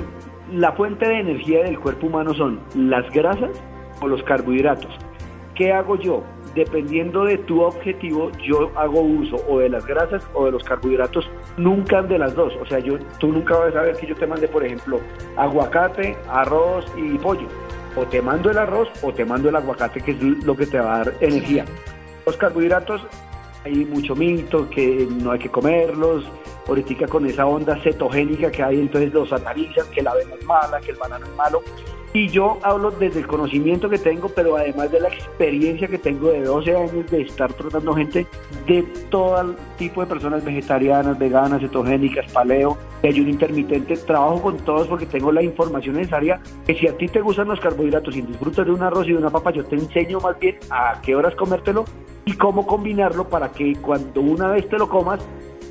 la 0.53 0.71
fuente 0.71 1.05
de 1.05 1.19
energía 1.19 1.63
del 1.63 1.77
cuerpo 1.77 2.07
humano 2.07 2.33
son 2.33 2.61
las 2.75 3.11
grasas 3.11 3.51
o 3.99 4.07
los 4.07 4.23
carbohidratos. 4.23 4.93
¿Qué 5.53 5.73
hago 5.73 5.97
yo? 5.97 6.23
Dependiendo 6.55 7.25
de 7.25 7.37
tu 7.37 7.61
objetivo, 7.61 8.31
yo 8.41 8.71
hago 8.75 9.01
uso 9.01 9.37
o 9.47 9.59
de 9.59 9.69
las 9.69 9.85
grasas 9.85 10.23
o 10.33 10.45
de 10.45 10.51
los 10.51 10.63
carbohidratos, 10.63 11.29
nunca 11.57 12.01
de 12.01 12.17
las 12.17 12.33
dos. 12.33 12.53
O 12.61 12.65
sea, 12.65 12.79
yo, 12.79 12.97
tú 13.19 13.27
nunca 13.27 13.57
vas 13.57 13.75
a 13.75 13.81
ver 13.81 13.95
que 13.97 14.07
yo 14.07 14.15
te 14.15 14.25
mande, 14.25 14.47
por 14.47 14.65
ejemplo, 14.65 14.99
aguacate, 15.35 16.15
arroz 16.29 16.85
y 16.97 17.17
pollo 17.17 17.47
o 17.95 18.05
te 18.05 18.21
mando 18.21 18.51
el 18.51 18.57
arroz 18.57 18.89
o 19.01 19.13
te 19.13 19.25
mando 19.25 19.49
el 19.49 19.55
aguacate, 19.55 20.01
que 20.01 20.11
es 20.11 20.21
lo 20.21 20.55
que 20.55 20.65
te 20.65 20.79
va 20.79 20.95
a 20.95 20.97
dar 20.99 21.13
energía. 21.21 21.65
Los 22.25 22.37
carbohidratos, 22.37 23.01
hay 23.63 23.85
mucho 23.85 24.15
mito 24.15 24.69
que 24.69 25.07
no 25.09 25.31
hay 25.31 25.39
que 25.39 25.49
comerlos, 25.49 26.25
ahorita 26.67 27.07
con 27.07 27.25
esa 27.25 27.45
onda 27.45 27.77
cetogénica 27.81 28.51
que 28.51 28.63
hay, 28.63 28.79
entonces 28.79 29.13
los 29.13 29.29
satanizan, 29.29 29.85
que 29.91 30.01
la 30.01 30.11
avena 30.11 30.35
es 30.35 30.45
mala, 30.45 30.79
que 30.81 30.91
el 30.91 30.97
banano 30.97 31.25
es 31.25 31.35
malo. 31.35 31.61
Y 32.15 32.29
yo 32.29 32.59
hablo 32.63 32.91
desde 32.91 33.19
el 33.19 33.27
conocimiento 33.27 33.89
que 33.89 33.97
tengo, 33.97 34.29
pero 34.29 34.55
además 34.55 34.89
de 34.89 35.01
la 35.01 35.09
experiencia 35.09 35.89
que 35.89 35.97
tengo 35.97 36.29
de 36.29 36.43
12 36.43 36.73
años 36.73 37.11
de 37.11 37.23
estar 37.23 37.51
tratando 37.51 37.93
gente 37.93 38.25
de 38.65 38.83
todo 39.09 39.53
tipo 39.77 39.99
de 39.99 40.07
personas 40.07 40.45
vegetarianas, 40.45 41.19
veganas, 41.19 41.59
cetogénicas, 41.59 42.31
paleo, 42.31 42.77
de 43.01 43.09
ayuno 43.09 43.31
intermitente. 43.31 43.97
Trabajo 43.97 44.41
con 44.41 44.57
todos 44.59 44.87
porque 44.87 45.05
tengo 45.05 45.29
la 45.33 45.43
información 45.43 45.97
necesaria 45.97 46.39
que 46.65 46.75
si 46.75 46.87
a 46.87 46.95
ti 46.95 47.09
te 47.09 47.19
gustan 47.19 47.49
los 47.49 47.59
carbohidratos 47.59 48.15
y 48.15 48.21
disfrutas 48.21 48.65
de 48.65 48.71
un 48.71 48.81
arroz 48.81 49.05
y 49.09 49.11
de 49.11 49.17
una 49.17 49.29
papa, 49.29 49.51
yo 49.51 49.65
te 49.65 49.75
enseño 49.75 50.21
más 50.21 50.39
bien 50.39 50.57
a 50.69 51.01
qué 51.01 51.17
horas 51.17 51.35
comértelo 51.35 51.83
y 52.23 52.31
cómo 52.37 52.65
combinarlo 52.65 53.27
para 53.27 53.51
que 53.51 53.75
cuando 53.81 54.21
una 54.21 54.47
vez 54.51 54.69
te 54.69 54.77
lo 54.77 54.87
comas 54.87 55.19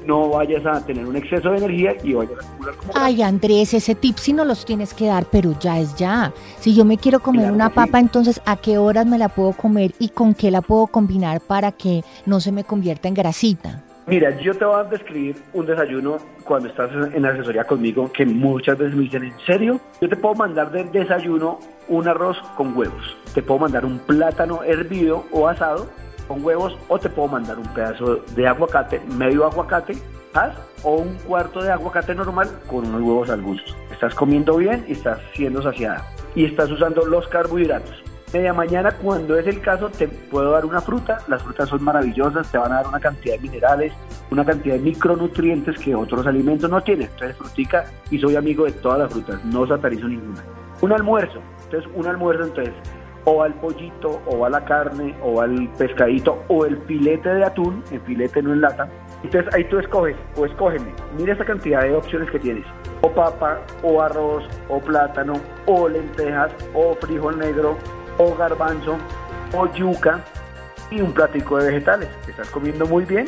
no 0.06 0.28
vayas 0.30 0.64
a 0.66 0.84
tener 0.84 1.06
un 1.06 1.16
exceso 1.16 1.50
de 1.50 1.58
energía 1.58 1.94
y 2.02 2.14
vayas 2.14 2.38
a 2.38 2.46
acumular 2.46 2.74
como 2.76 2.92
Ay, 2.94 3.22
Andrés, 3.22 3.74
ese 3.74 3.94
tip 3.94 4.16
sí 4.18 4.32
no 4.32 4.44
los 4.44 4.64
tienes 4.64 4.94
que 4.94 5.06
dar, 5.06 5.26
pero 5.30 5.58
ya 5.58 5.78
es 5.78 5.94
ya. 5.96 6.32
Si 6.60 6.74
yo 6.74 6.84
me 6.84 6.98
quiero 6.98 7.20
comer 7.20 7.50
una 7.50 7.70
papa, 7.70 7.98
entonces 7.98 8.40
¿a 8.44 8.56
qué 8.56 8.78
horas 8.78 9.06
me 9.06 9.18
la 9.18 9.28
puedo 9.28 9.52
comer 9.52 9.92
y 9.98 10.08
con 10.10 10.34
qué 10.34 10.50
la 10.50 10.62
puedo 10.62 10.86
combinar 10.86 11.40
para 11.40 11.72
que 11.72 12.02
no 12.26 12.40
se 12.40 12.52
me 12.52 12.64
convierta 12.64 13.08
en 13.08 13.14
grasita? 13.14 13.82
Mira, 14.06 14.38
yo 14.38 14.54
te 14.54 14.66
voy 14.66 14.80
a 14.80 14.84
describir 14.84 15.36
un 15.54 15.64
desayuno 15.64 16.18
cuando 16.44 16.68
estás 16.68 16.90
en 17.14 17.24
asesoría 17.24 17.64
conmigo 17.64 18.12
que 18.12 18.26
muchas 18.26 18.76
veces 18.76 18.94
me 18.94 19.04
dicen, 19.04 19.24
¿en 19.24 19.38
serio? 19.46 19.80
Yo 19.98 20.10
te 20.10 20.16
puedo 20.16 20.34
mandar 20.34 20.70
de 20.70 20.84
desayuno 20.84 21.58
un 21.88 22.06
arroz 22.06 22.36
con 22.54 22.76
huevos. 22.76 23.16
Te 23.34 23.42
puedo 23.42 23.60
mandar 23.60 23.86
un 23.86 23.98
plátano 23.98 24.62
hervido 24.62 25.24
o 25.32 25.48
asado 25.48 25.88
con 26.26 26.44
huevos 26.44 26.76
o 26.88 26.98
te 26.98 27.08
puedo 27.08 27.28
mandar 27.28 27.58
un 27.58 27.68
pedazo 27.68 28.16
de 28.34 28.46
aguacate, 28.46 29.00
medio 29.16 29.44
aguacate, 29.44 29.96
o 30.82 30.96
un 30.96 31.14
cuarto 31.26 31.62
de 31.62 31.70
aguacate 31.70 32.14
normal 32.14 32.50
con 32.66 32.86
unos 32.86 33.02
huevos 33.02 33.30
al 33.30 33.42
gusto. 33.42 33.72
Estás 33.92 34.14
comiendo 34.14 34.56
bien 34.56 34.84
y 34.88 34.92
estás 34.92 35.18
siendo 35.34 35.62
saciada 35.62 36.04
y 36.34 36.44
estás 36.44 36.70
usando 36.70 37.06
los 37.06 37.28
carbohidratos. 37.28 38.02
Media 38.32 38.52
mañana, 38.52 38.90
cuando 38.90 39.38
es 39.38 39.46
el 39.46 39.60
caso, 39.60 39.90
te 39.90 40.08
puedo 40.08 40.50
dar 40.50 40.66
una 40.66 40.80
fruta. 40.80 41.18
Las 41.28 41.40
frutas 41.40 41.68
son 41.68 41.84
maravillosas, 41.84 42.50
te 42.50 42.58
van 42.58 42.72
a 42.72 42.76
dar 42.76 42.88
una 42.88 42.98
cantidad 42.98 43.36
de 43.36 43.42
minerales, 43.42 43.92
una 44.32 44.44
cantidad 44.44 44.74
de 44.74 44.80
micronutrientes 44.80 45.78
que 45.78 45.94
otros 45.94 46.26
alimentos 46.26 46.68
no 46.68 46.80
tienen. 46.80 47.08
Entonces, 47.12 47.36
frutica 47.36 47.84
y 48.10 48.18
soy 48.18 48.34
amigo 48.34 48.64
de 48.64 48.72
todas 48.72 48.98
las 48.98 49.12
frutas, 49.12 49.44
no 49.44 49.64
satanizo 49.68 50.08
ninguna. 50.08 50.42
Un 50.80 50.92
almuerzo, 50.92 51.38
entonces 51.62 51.88
un 51.94 52.08
almuerzo, 52.08 52.42
entonces 52.42 52.74
o 53.24 53.42
al 53.42 53.54
pollito, 53.54 54.20
o 54.26 54.44
a 54.44 54.50
la 54.50 54.64
carne, 54.64 55.14
o 55.22 55.40
al 55.40 55.68
pescadito, 55.78 56.42
o 56.48 56.64
el 56.64 56.76
filete 56.82 57.28
de 57.28 57.44
atún, 57.44 57.82
el 57.90 58.00
filete 58.02 58.42
no 58.42 58.52
en 58.52 58.60
lata. 58.60 58.88
Entonces 59.22 59.52
ahí 59.54 59.64
tú 59.64 59.78
escoges, 59.78 60.16
o 60.36 60.44
escógeme, 60.44 60.92
mira 61.18 61.32
esa 61.32 61.44
cantidad 61.44 61.82
de 61.82 61.94
opciones 61.94 62.30
que 62.30 62.38
tienes. 62.38 62.64
O 63.00 63.10
papa, 63.10 63.60
o 63.82 64.00
arroz, 64.00 64.44
o 64.68 64.78
plátano, 64.80 65.34
o 65.66 65.88
lentejas, 65.88 66.52
o 66.74 66.94
frijol 67.00 67.38
negro, 67.38 67.76
o 68.18 68.34
garbanzo, 68.36 68.96
o 69.54 69.66
yuca, 69.74 70.20
y 70.90 71.00
un 71.00 71.12
platico 71.12 71.58
de 71.58 71.70
vegetales. 71.70 72.08
Estás 72.28 72.50
comiendo 72.50 72.86
muy 72.86 73.04
bien 73.04 73.26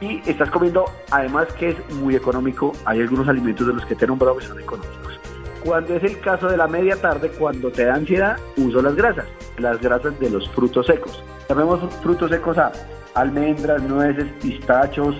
y 0.00 0.20
estás 0.28 0.50
comiendo, 0.50 0.84
además 1.10 1.46
que 1.54 1.70
es 1.70 1.94
muy 1.94 2.14
económico, 2.16 2.72
hay 2.84 3.00
algunos 3.00 3.28
alimentos 3.28 3.66
de 3.66 3.72
los 3.72 3.86
que 3.86 3.94
te 3.94 4.04
he 4.04 4.08
nombrado 4.08 4.36
que 4.36 4.44
son 4.44 4.60
económicos. 4.60 5.17
Cuando 5.64 5.94
es 5.94 6.04
el 6.04 6.20
caso 6.20 6.48
de 6.48 6.56
la 6.56 6.68
media 6.68 6.96
tarde, 6.96 7.30
cuando 7.30 7.70
te 7.70 7.84
da 7.84 7.94
ansiedad, 7.94 8.36
uso 8.56 8.80
las 8.80 8.94
grasas, 8.94 9.26
las 9.58 9.80
grasas 9.80 10.18
de 10.18 10.30
los 10.30 10.48
frutos 10.50 10.86
secos. 10.86 11.22
Llamemos 11.48 11.80
frutos 12.02 12.30
secos 12.30 12.58
a 12.58 12.72
almendras, 13.14 13.82
nueces, 13.82 14.26
pistachos, 14.40 15.16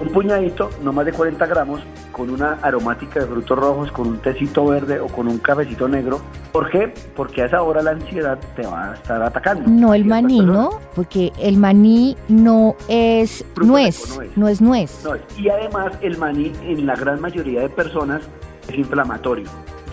un 0.00 0.08
puñadito, 0.08 0.70
no 0.82 0.92
más 0.92 1.04
de 1.04 1.12
40 1.12 1.46
gramos, 1.46 1.82
con 2.10 2.30
una 2.30 2.54
aromática 2.62 3.20
de 3.20 3.26
frutos 3.26 3.58
rojos, 3.58 3.92
con 3.92 4.08
un 4.08 4.18
tecito 4.18 4.66
verde 4.66 4.98
o 4.98 5.06
con 5.06 5.28
un 5.28 5.38
cafecito 5.38 5.88
negro. 5.88 6.20
¿Por 6.52 6.70
qué? 6.70 6.92
Porque 7.14 7.42
a 7.42 7.46
esa 7.46 7.62
hora 7.62 7.82
la 7.82 7.92
ansiedad 7.92 8.38
te 8.56 8.66
va 8.66 8.92
a 8.92 8.94
estar 8.94 9.22
atacando. 9.22 9.68
No 9.68 9.94
el 9.94 10.06
maní, 10.06 10.40
¿no? 10.40 10.80
Porque 10.94 11.32
el 11.38 11.58
maní 11.58 12.16
no 12.28 12.76
es 12.88 13.44
nuez, 13.56 14.18
no 14.36 14.48
es. 14.48 14.60
nuez. 14.60 15.06
Y 15.36 15.48
además 15.50 15.92
el 16.00 16.16
maní 16.16 16.52
en 16.62 16.86
la 16.86 16.96
gran 16.96 17.20
mayoría 17.20 17.60
de 17.60 17.68
personas 17.68 18.22
es 18.68 18.74
inflamatorio. 18.74 19.48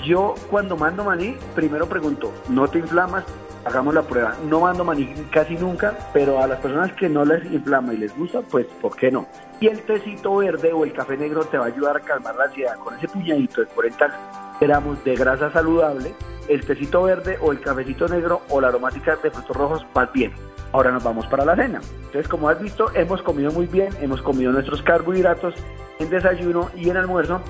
Yo 0.05 0.35
cuando 0.49 0.77
mando 0.77 1.03
maní, 1.03 1.35
primero 1.55 1.87
pregunto, 1.87 2.31
¿no 2.49 2.67
te 2.67 2.79
inflamas? 2.79 3.23
Hagamos 3.65 3.93
la 3.93 4.03
prueba. 4.03 4.35
No 4.47 4.61
mando 4.61 4.85
maní 4.85 5.13
casi 5.31 5.55
nunca, 5.55 5.97
pero 6.13 6.41
a 6.41 6.47
las 6.47 6.59
personas 6.59 6.93
que 6.93 7.09
no 7.09 7.25
les 7.25 7.43
inflama 7.51 7.93
y 7.93 7.97
les 7.97 8.17
gusta, 8.17 8.41
pues 8.41 8.65
¿por 8.81 8.95
qué 8.95 9.11
no? 9.11 9.27
Y 9.59 9.67
el 9.67 9.81
tecito 9.81 10.37
verde 10.37 10.71
o 10.71 10.85
el 10.85 10.93
café 10.93 11.17
negro 11.17 11.43
te 11.45 11.57
va 11.57 11.65
a 11.65 11.67
ayudar 11.67 11.97
a 11.97 11.99
calmar 11.99 12.35
la 12.35 12.45
ansiedad 12.45 12.77
con 12.77 12.95
ese 12.95 13.07
puñadito 13.07 13.61
de 13.61 13.67
40 13.67 14.57
gramos 14.59 15.03
de 15.03 15.15
grasa 15.15 15.51
saludable. 15.51 16.13
El 16.47 16.65
tecito 16.65 17.03
verde 17.03 17.37
o 17.41 17.51
el 17.51 17.59
cafecito 17.59 18.07
negro 18.07 18.41
o 18.49 18.61
la 18.61 18.69
aromática 18.69 19.17
de 19.17 19.31
frutos 19.31 19.55
rojos 19.55 19.85
va 19.95 20.05
bien. 20.05 20.31
Ahora 20.71 20.91
nos 20.91 21.03
vamos 21.03 21.27
para 21.27 21.45
la 21.45 21.55
cena. 21.55 21.81
Entonces, 22.05 22.27
como 22.27 22.49
has 22.49 22.61
visto, 22.61 22.91
hemos 22.93 23.21
comido 23.21 23.51
muy 23.51 23.67
bien, 23.67 23.89
hemos 24.01 24.21
comido 24.21 24.51
nuestros 24.51 24.81
carbohidratos 24.81 25.55
en 25.99 26.09
desayuno 26.09 26.69
y 26.75 26.89
en 26.89 26.97
almuerzo. 26.97 27.41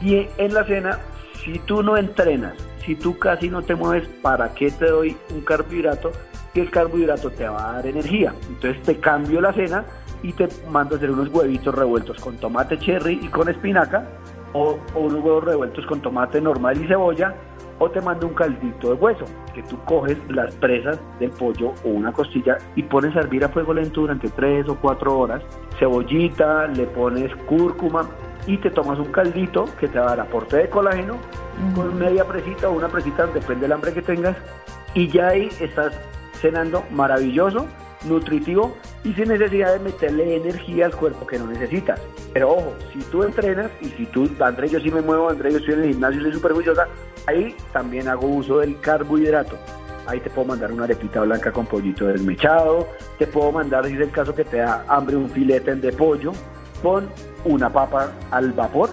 Y 0.00 0.28
en 0.38 0.54
la 0.54 0.64
cena 0.64 0.98
si 1.44 1.58
tú 1.60 1.82
no 1.82 1.96
entrenas, 1.96 2.54
si 2.84 2.94
tú 2.94 3.18
casi 3.18 3.48
no 3.48 3.62
te 3.62 3.74
mueves, 3.74 4.06
¿para 4.22 4.52
qué 4.54 4.70
te 4.70 4.86
doy 4.86 5.16
un 5.30 5.40
carbohidrato? 5.40 6.12
Que 6.52 6.62
el 6.62 6.70
carbohidrato 6.70 7.30
te 7.30 7.48
va 7.48 7.70
a 7.70 7.72
dar 7.74 7.86
energía. 7.86 8.34
Entonces 8.48 8.82
te 8.82 8.98
cambio 8.98 9.40
la 9.40 9.52
cena 9.52 9.84
y 10.22 10.32
te 10.32 10.48
mando 10.68 10.94
a 10.94 10.98
hacer 10.98 11.10
unos 11.10 11.28
huevitos 11.28 11.74
revueltos 11.74 12.18
con 12.20 12.36
tomate 12.36 12.78
cherry 12.78 13.20
y 13.22 13.28
con 13.28 13.48
espinaca, 13.48 14.06
o, 14.52 14.78
unos 14.94 15.22
huevos 15.22 15.44
revueltos 15.44 15.86
con 15.86 16.00
tomate 16.00 16.40
normal 16.40 16.82
y 16.82 16.86
cebolla, 16.86 17.34
o 17.78 17.88
te 17.90 18.00
mando 18.00 18.26
un 18.26 18.34
caldito 18.34 18.88
de 18.88 18.94
hueso, 18.94 19.24
que 19.54 19.62
tú 19.62 19.78
coges 19.84 20.18
las 20.28 20.54
presas 20.56 20.98
del 21.20 21.30
pollo 21.30 21.74
o 21.84 21.88
una 21.88 22.12
costilla 22.12 22.58
y 22.74 22.82
pones 22.82 23.14
a 23.14 23.20
hervir 23.20 23.44
a 23.44 23.48
fuego 23.48 23.72
lento 23.72 24.00
durante 24.00 24.28
3 24.28 24.68
o 24.68 24.74
4 24.80 25.18
horas, 25.18 25.42
cebollita, 25.78 26.66
le 26.66 26.84
pones 26.86 27.32
cúrcuma, 27.46 28.08
y 28.48 28.56
te 28.56 28.70
tomas 28.70 28.98
un 28.98 29.12
caldito 29.12 29.66
que 29.78 29.86
te 29.86 29.98
va 29.98 30.06
a 30.06 30.08
dar 30.08 30.20
aporte 30.20 30.56
de 30.56 30.70
colágeno 30.70 31.18
con 31.74 31.96
media 31.98 32.24
presita 32.24 32.68
o 32.68 32.72
una 32.72 32.88
presita, 32.88 33.26
depende 33.26 33.62
del 33.62 33.72
hambre 33.72 33.92
que 33.92 34.00
tengas, 34.00 34.36
y 34.94 35.06
ya 35.08 35.28
ahí 35.28 35.50
estás 35.60 35.92
cenando 36.40 36.82
maravilloso, 36.90 37.66
nutritivo 38.06 38.74
y 39.04 39.12
sin 39.12 39.28
necesidad 39.28 39.74
de 39.74 39.80
meterle 39.80 40.36
energía 40.36 40.86
al 40.86 40.96
cuerpo 40.96 41.26
que 41.26 41.38
no 41.38 41.46
necesitas. 41.46 42.00
Pero 42.32 42.52
ojo, 42.52 42.74
si 42.92 43.00
tú 43.10 43.22
entrenas 43.22 43.70
y 43.82 43.86
si 43.90 44.06
tú, 44.06 44.30
André, 44.40 44.68
yo 44.68 44.80
sí 44.80 44.90
me 44.90 45.02
muevo, 45.02 45.28
André, 45.28 45.52
yo 45.52 45.58
estoy 45.58 45.74
en 45.74 45.82
el 45.82 45.88
gimnasio, 45.90 46.22
soy 46.22 46.32
súper 46.32 46.52
juiciosa, 46.52 46.88
ahí 47.26 47.54
también 47.72 48.08
hago 48.08 48.26
uso 48.26 48.60
del 48.60 48.80
carbohidrato. 48.80 49.56
Ahí 50.06 50.20
te 50.20 50.30
puedo 50.30 50.48
mandar 50.48 50.72
una 50.72 50.84
arepita 50.84 51.20
blanca 51.20 51.52
con 51.52 51.66
pollito 51.66 52.06
desmechado, 52.06 52.88
te 53.18 53.26
puedo 53.26 53.52
mandar, 53.52 53.84
si 53.84 53.92
es 53.92 54.00
el 54.00 54.10
caso 54.10 54.34
que 54.34 54.44
te 54.44 54.56
da 54.56 54.86
hambre, 54.88 55.16
un 55.16 55.28
filete 55.28 55.74
de 55.74 55.92
pollo, 55.92 56.32
con 56.82 57.08
una 57.44 57.70
papa 57.70 58.12
al 58.30 58.52
vapor, 58.52 58.90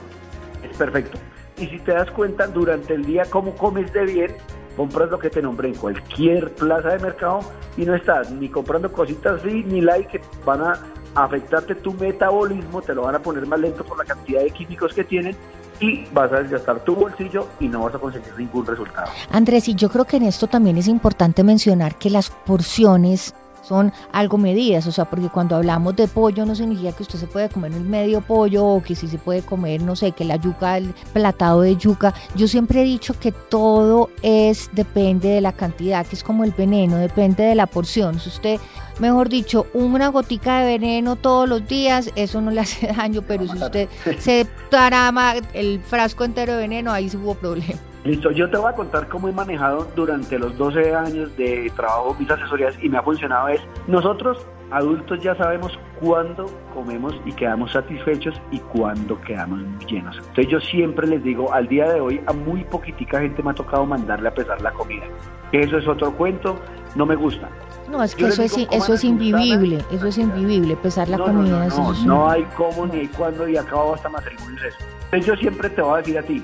es 0.64 0.76
perfecto. 0.78 1.18
Y 1.58 1.68
si 1.68 1.80
te 1.80 1.94
das 1.94 2.12
cuenta, 2.12 2.48
durante 2.48 2.94
el 2.94 3.06
día, 3.06 3.24
cómo 3.30 3.56
comes 3.56 3.92
de 3.94 4.06
bien, 4.06 4.32
compras 4.76 5.10
lo 5.10 5.20
que 5.20 5.30
te 5.30 5.42
nombré 5.42 5.70
en 5.70 5.76
cualquier 5.76 6.54
plaza 6.54 6.90
de 6.90 7.00
mercado 7.00 7.40
y 7.78 7.86
no 7.86 7.96
estás 7.96 8.32
ni 8.32 8.50
comprando 8.50 8.92
cositas 8.92 9.42
así, 9.42 9.64
ni 9.64 9.82
like 9.82 10.20
que 10.20 10.22
van 10.46 10.62
a 10.62 10.80
afectarte 11.16 11.76
tu 11.76 11.94
metabolismo, 11.94 12.82
te 12.82 12.94
lo 12.94 13.04
van 13.04 13.16
a 13.16 13.20
poner 13.20 13.46
más 13.48 13.60
lento 13.60 13.86
por 13.86 13.98
la 13.98 14.04
cantidad 14.04 14.42
de 14.42 14.52
químicos 14.52 14.94
que 14.94 15.06
tienen 15.06 15.36
y 15.80 16.06
vas 16.14 16.32
a 16.32 16.42
desgastar 16.42 16.84
tu 16.84 16.96
bolsillo 16.96 17.48
y 17.60 17.68
no 17.68 17.84
vas 17.84 17.96
a 17.96 18.00
conseguir 18.00 18.34
ningún 18.38 18.66
resultado. 18.66 19.10
Andrés, 19.32 19.68
y 19.68 19.76
yo 19.76 19.90
creo 19.90 20.06
que 20.06 20.18
en 20.18 20.24
esto 20.24 20.48
también 20.48 20.78
es 20.78 20.88
importante 20.88 21.44
mencionar 21.44 21.96
que 21.96 22.10
las 22.10 22.30
porciones 22.30 23.34
son 23.68 23.92
algo 24.12 24.38
medidas, 24.38 24.86
o 24.88 24.92
sea, 24.92 25.06
porque 25.06 25.30
cuando 25.30 25.56
hablamos 25.56 25.96
de 25.96 26.08
pollo 26.08 26.46
no 26.46 26.56
significa 26.56 26.92
que 26.92 27.04
usted 27.04 27.20
se 27.20 27.28
puede 27.28 27.50
comer 27.50 27.72
un 27.72 27.90
medio 27.90 28.22
pollo 28.22 28.66
o 28.66 28.84
que 28.84 28.96
sí 28.96 29.08
se 29.08 29.18
puede 29.18 29.42
comer, 29.42 29.82
no 29.82 29.96
sé, 29.96 30.12
que 30.12 30.24
la 30.26 30.36
yuca, 30.36 30.78
el 30.78 30.94
platado 31.14 31.62
de 31.62 31.76
yuca. 31.76 32.14
Yo 32.36 32.48
siempre 32.48 32.82
he 32.82 32.86
dicho 32.86 33.18
que 33.20 33.32
todo 33.32 34.10
es, 34.22 34.70
depende 34.74 35.30
de 35.30 35.42
la 35.42 35.54
cantidad, 35.54 36.06
que 36.06 36.16
es 36.16 36.24
como 36.24 36.44
el 36.44 36.52
veneno, 36.52 36.98
depende 36.98 37.44
de 37.44 37.56
la 37.56 37.66
porción. 37.66 38.20
Si 38.20 38.30
usted, 38.30 38.60
mejor 39.00 39.30
dicho, 39.30 39.68
una 39.74 40.10
gotica 40.10 40.60
de 40.60 40.66
veneno 40.66 41.16
todos 41.16 41.50
los 41.50 41.68
días, 41.68 42.12
eso 42.16 42.42
no 42.42 42.52
le 42.52 42.62
hace 42.62 42.88
daño, 42.98 43.22
pero 43.28 43.48
si 43.48 43.58
usted 43.58 43.90
se 44.20 44.48
tarama 44.70 45.36
el 45.54 45.82
frasco 45.82 46.24
entero 46.24 46.54
de 46.54 46.60
veneno, 46.60 46.92
ahí 46.92 47.10
sí 47.10 47.18
hubo 47.18 47.36
problema. 47.36 47.80
Listo, 48.06 48.30
yo 48.30 48.48
te 48.48 48.58
voy 48.58 48.72
a 48.72 48.76
contar 48.76 49.08
cómo 49.08 49.28
he 49.28 49.32
manejado 49.32 49.88
durante 49.96 50.38
los 50.38 50.56
12 50.60 50.94
años 50.94 51.36
de 51.38 51.72
trabajo 51.76 52.16
mis 52.20 52.30
asesorías 52.30 52.76
y 52.80 52.88
me 52.88 53.00
ha 53.00 53.02
funcionado 53.02 53.48
es, 53.48 53.60
nosotros 53.88 54.46
adultos 54.70 55.20
ya 55.24 55.36
sabemos 55.36 55.72
cuándo 56.00 56.46
comemos 56.76 57.16
y 57.26 57.32
quedamos 57.32 57.72
satisfechos 57.72 58.40
y 58.52 58.60
cuándo 58.60 59.20
quedamos 59.22 59.62
llenos. 59.88 60.18
Entonces 60.18 60.48
yo 60.50 60.60
siempre 60.60 61.08
les 61.08 61.24
digo, 61.24 61.52
al 61.52 61.68
día 61.68 61.90
de 61.90 62.00
hoy 62.00 62.22
a 62.28 62.34
muy 62.34 62.64
poquitica 62.66 63.22
gente 63.22 63.42
me 63.42 63.50
ha 63.50 63.56
tocado 63.56 63.88
mandarle 63.88 64.30
a 64.30 64.34
pesar 64.36 64.62
la 64.62 64.72
comida. 64.72 65.06
Eso 65.52 65.80
es 65.80 65.88
otro 65.88 66.16
cuento, 66.16 66.60
no 66.94 67.08
me 67.08 67.16
gusta. 67.16 67.50
No, 67.90 68.04
es 68.04 68.14
que 68.14 68.28
eso 68.28 68.44
es, 68.44 68.56
eso 68.70 68.94
es 68.94 69.04
invivible, 69.04 69.84
eso 69.92 70.06
es 70.06 70.20
invivible, 70.20 70.76
pesar 70.76 71.10
la 71.10 71.18
comida. 71.18 71.68
No, 71.70 71.92
no, 71.92 72.06
no, 72.06 72.30
hay 72.30 72.44
cómo 72.56 72.86
ni 72.86 73.00
hay 73.00 73.08
cuándo 73.08 73.48
y 73.50 73.58
acabado 73.58 73.96
hasta 73.96 74.10
más 74.10 74.24
el 74.28 74.34
eso. 74.34 74.78
Entonces 75.06 75.26
yo 75.26 75.36
siempre 75.38 75.70
te 75.72 75.82
voy 75.82 75.96
a 75.96 75.98
decir 75.98 76.20
a 76.20 76.22
ti, 76.22 76.44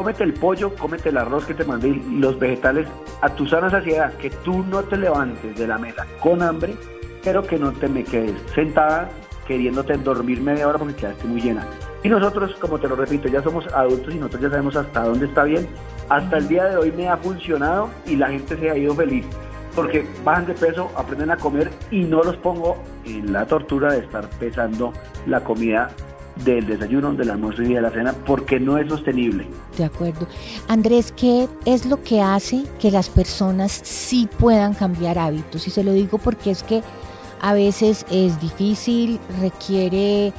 cómete 0.00 0.24
el 0.24 0.32
pollo, 0.32 0.74
cómete 0.76 1.10
el 1.10 1.18
arroz 1.18 1.44
que 1.44 1.52
te 1.52 1.62
mandé 1.62 1.88
y 1.88 2.16
los 2.18 2.38
vegetales 2.38 2.88
a 3.20 3.28
tu 3.28 3.46
sana 3.46 3.68
saciedad, 3.68 4.14
que 4.14 4.30
tú 4.30 4.64
no 4.64 4.82
te 4.82 4.96
levantes 4.96 5.54
de 5.58 5.66
la 5.66 5.76
mesa 5.76 6.06
con 6.22 6.40
hambre, 6.40 6.74
pero 7.22 7.42
que 7.42 7.58
no 7.58 7.70
te 7.72 7.86
me 7.86 8.02
quedes 8.02 8.34
sentada 8.54 9.10
queriéndote 9.46 9.98
dormir 9.98 10.40
media 10.40 10.66
hora 10.66 10.78
porque 10.78 10.94
quedaste 10.94 11.26
muy 11.26 11.42
llena. 11.42 11.66
Y 12.02 12.08
nosotros, 12.08 12.56
como 12.58 12.78
te 12.78 12.88
lo 12.88 12.96
repito, 12.96 13.28
ya 13.28 13.42
somos 13.42 13.66
adultos 13.74 14.14
y 14.14 14.16
nosotros 14.16 14.40
ya 14.40 14.48
sabemos 14.48 14.74
hasta 14.74 15.04
dónde 15.04 15.26
está 15.26 15.44
bien. 15.44 15.68
Hasta 16.08 16.38
el 16.38 16.48
día 16.48 16.64
de 16.64 16.76
hoy 16.78 16.92
me 16.92 17.06
ha 17.06 17.18
funcionado 17.18 17.90
y 18.06 18.16
la 18.16 18.28
gente 18.28 18.56
se 18.56 18.70
ha 18.70 18.78
ido 18.78 18.94
feliz 18.94 19.26
porque 19.76 20.06
bajan 20.24 20.46
de 20.46 20.54
peso, 20.54 20.90
aprenden 20.96 21.30
a 21.30 21.36
comer 21.36 21.70
y 21.90 22.04
no 22.04 22.22
los 22.22 22.36
pongo 22.38 22.78
en 23.04 23.34
la 23.34 23.44
tortura 23.44 23.92
de 23.92 23.98
estar 23.98 24.26
pesando 24.30 24.94
la 25.26 25.44
comida 25.44 25.90
del 26.44 26.66
desayuno, 26.66 27.12
del 27.14 27.30
almuerzo 27.30 27.62
y 27.62 27.74
de 27.74 27.80
la 27.80 27.90
cena, 27.90 28.14
porque 28.26 28.58
no 28.60 28.78
es 28.78 28.88
sostenible. 28.88 29.46
De 29.76 29.84
acuerdo. 29.84 30.26
Andrés, 30.68 31.12
¿qué 31.16 31.48
es 31.64 31.86
lo 31.86 32.02
que 32.02 32.20
hace 32.20 32.64
que 32.78 32.90
las 32.90 33.08
personas 33.08 33.72
sí 33.72 34.28
puedan 34.38 34.74
cambiar 34.74 35.18
hábitos? 35.18 35.66
Y 35.66 35.70
se 35.70 35.84
lo 35.84 35.92
digo 35.92 36.18
porque 36.18 36.50
es 36.50 36.62
que 36.62 36.82
a 37.40 37.54
veces 37.54 38.04
es 38.10 38.40
difícil, 38.40 39.18
requiere 39.40 40.32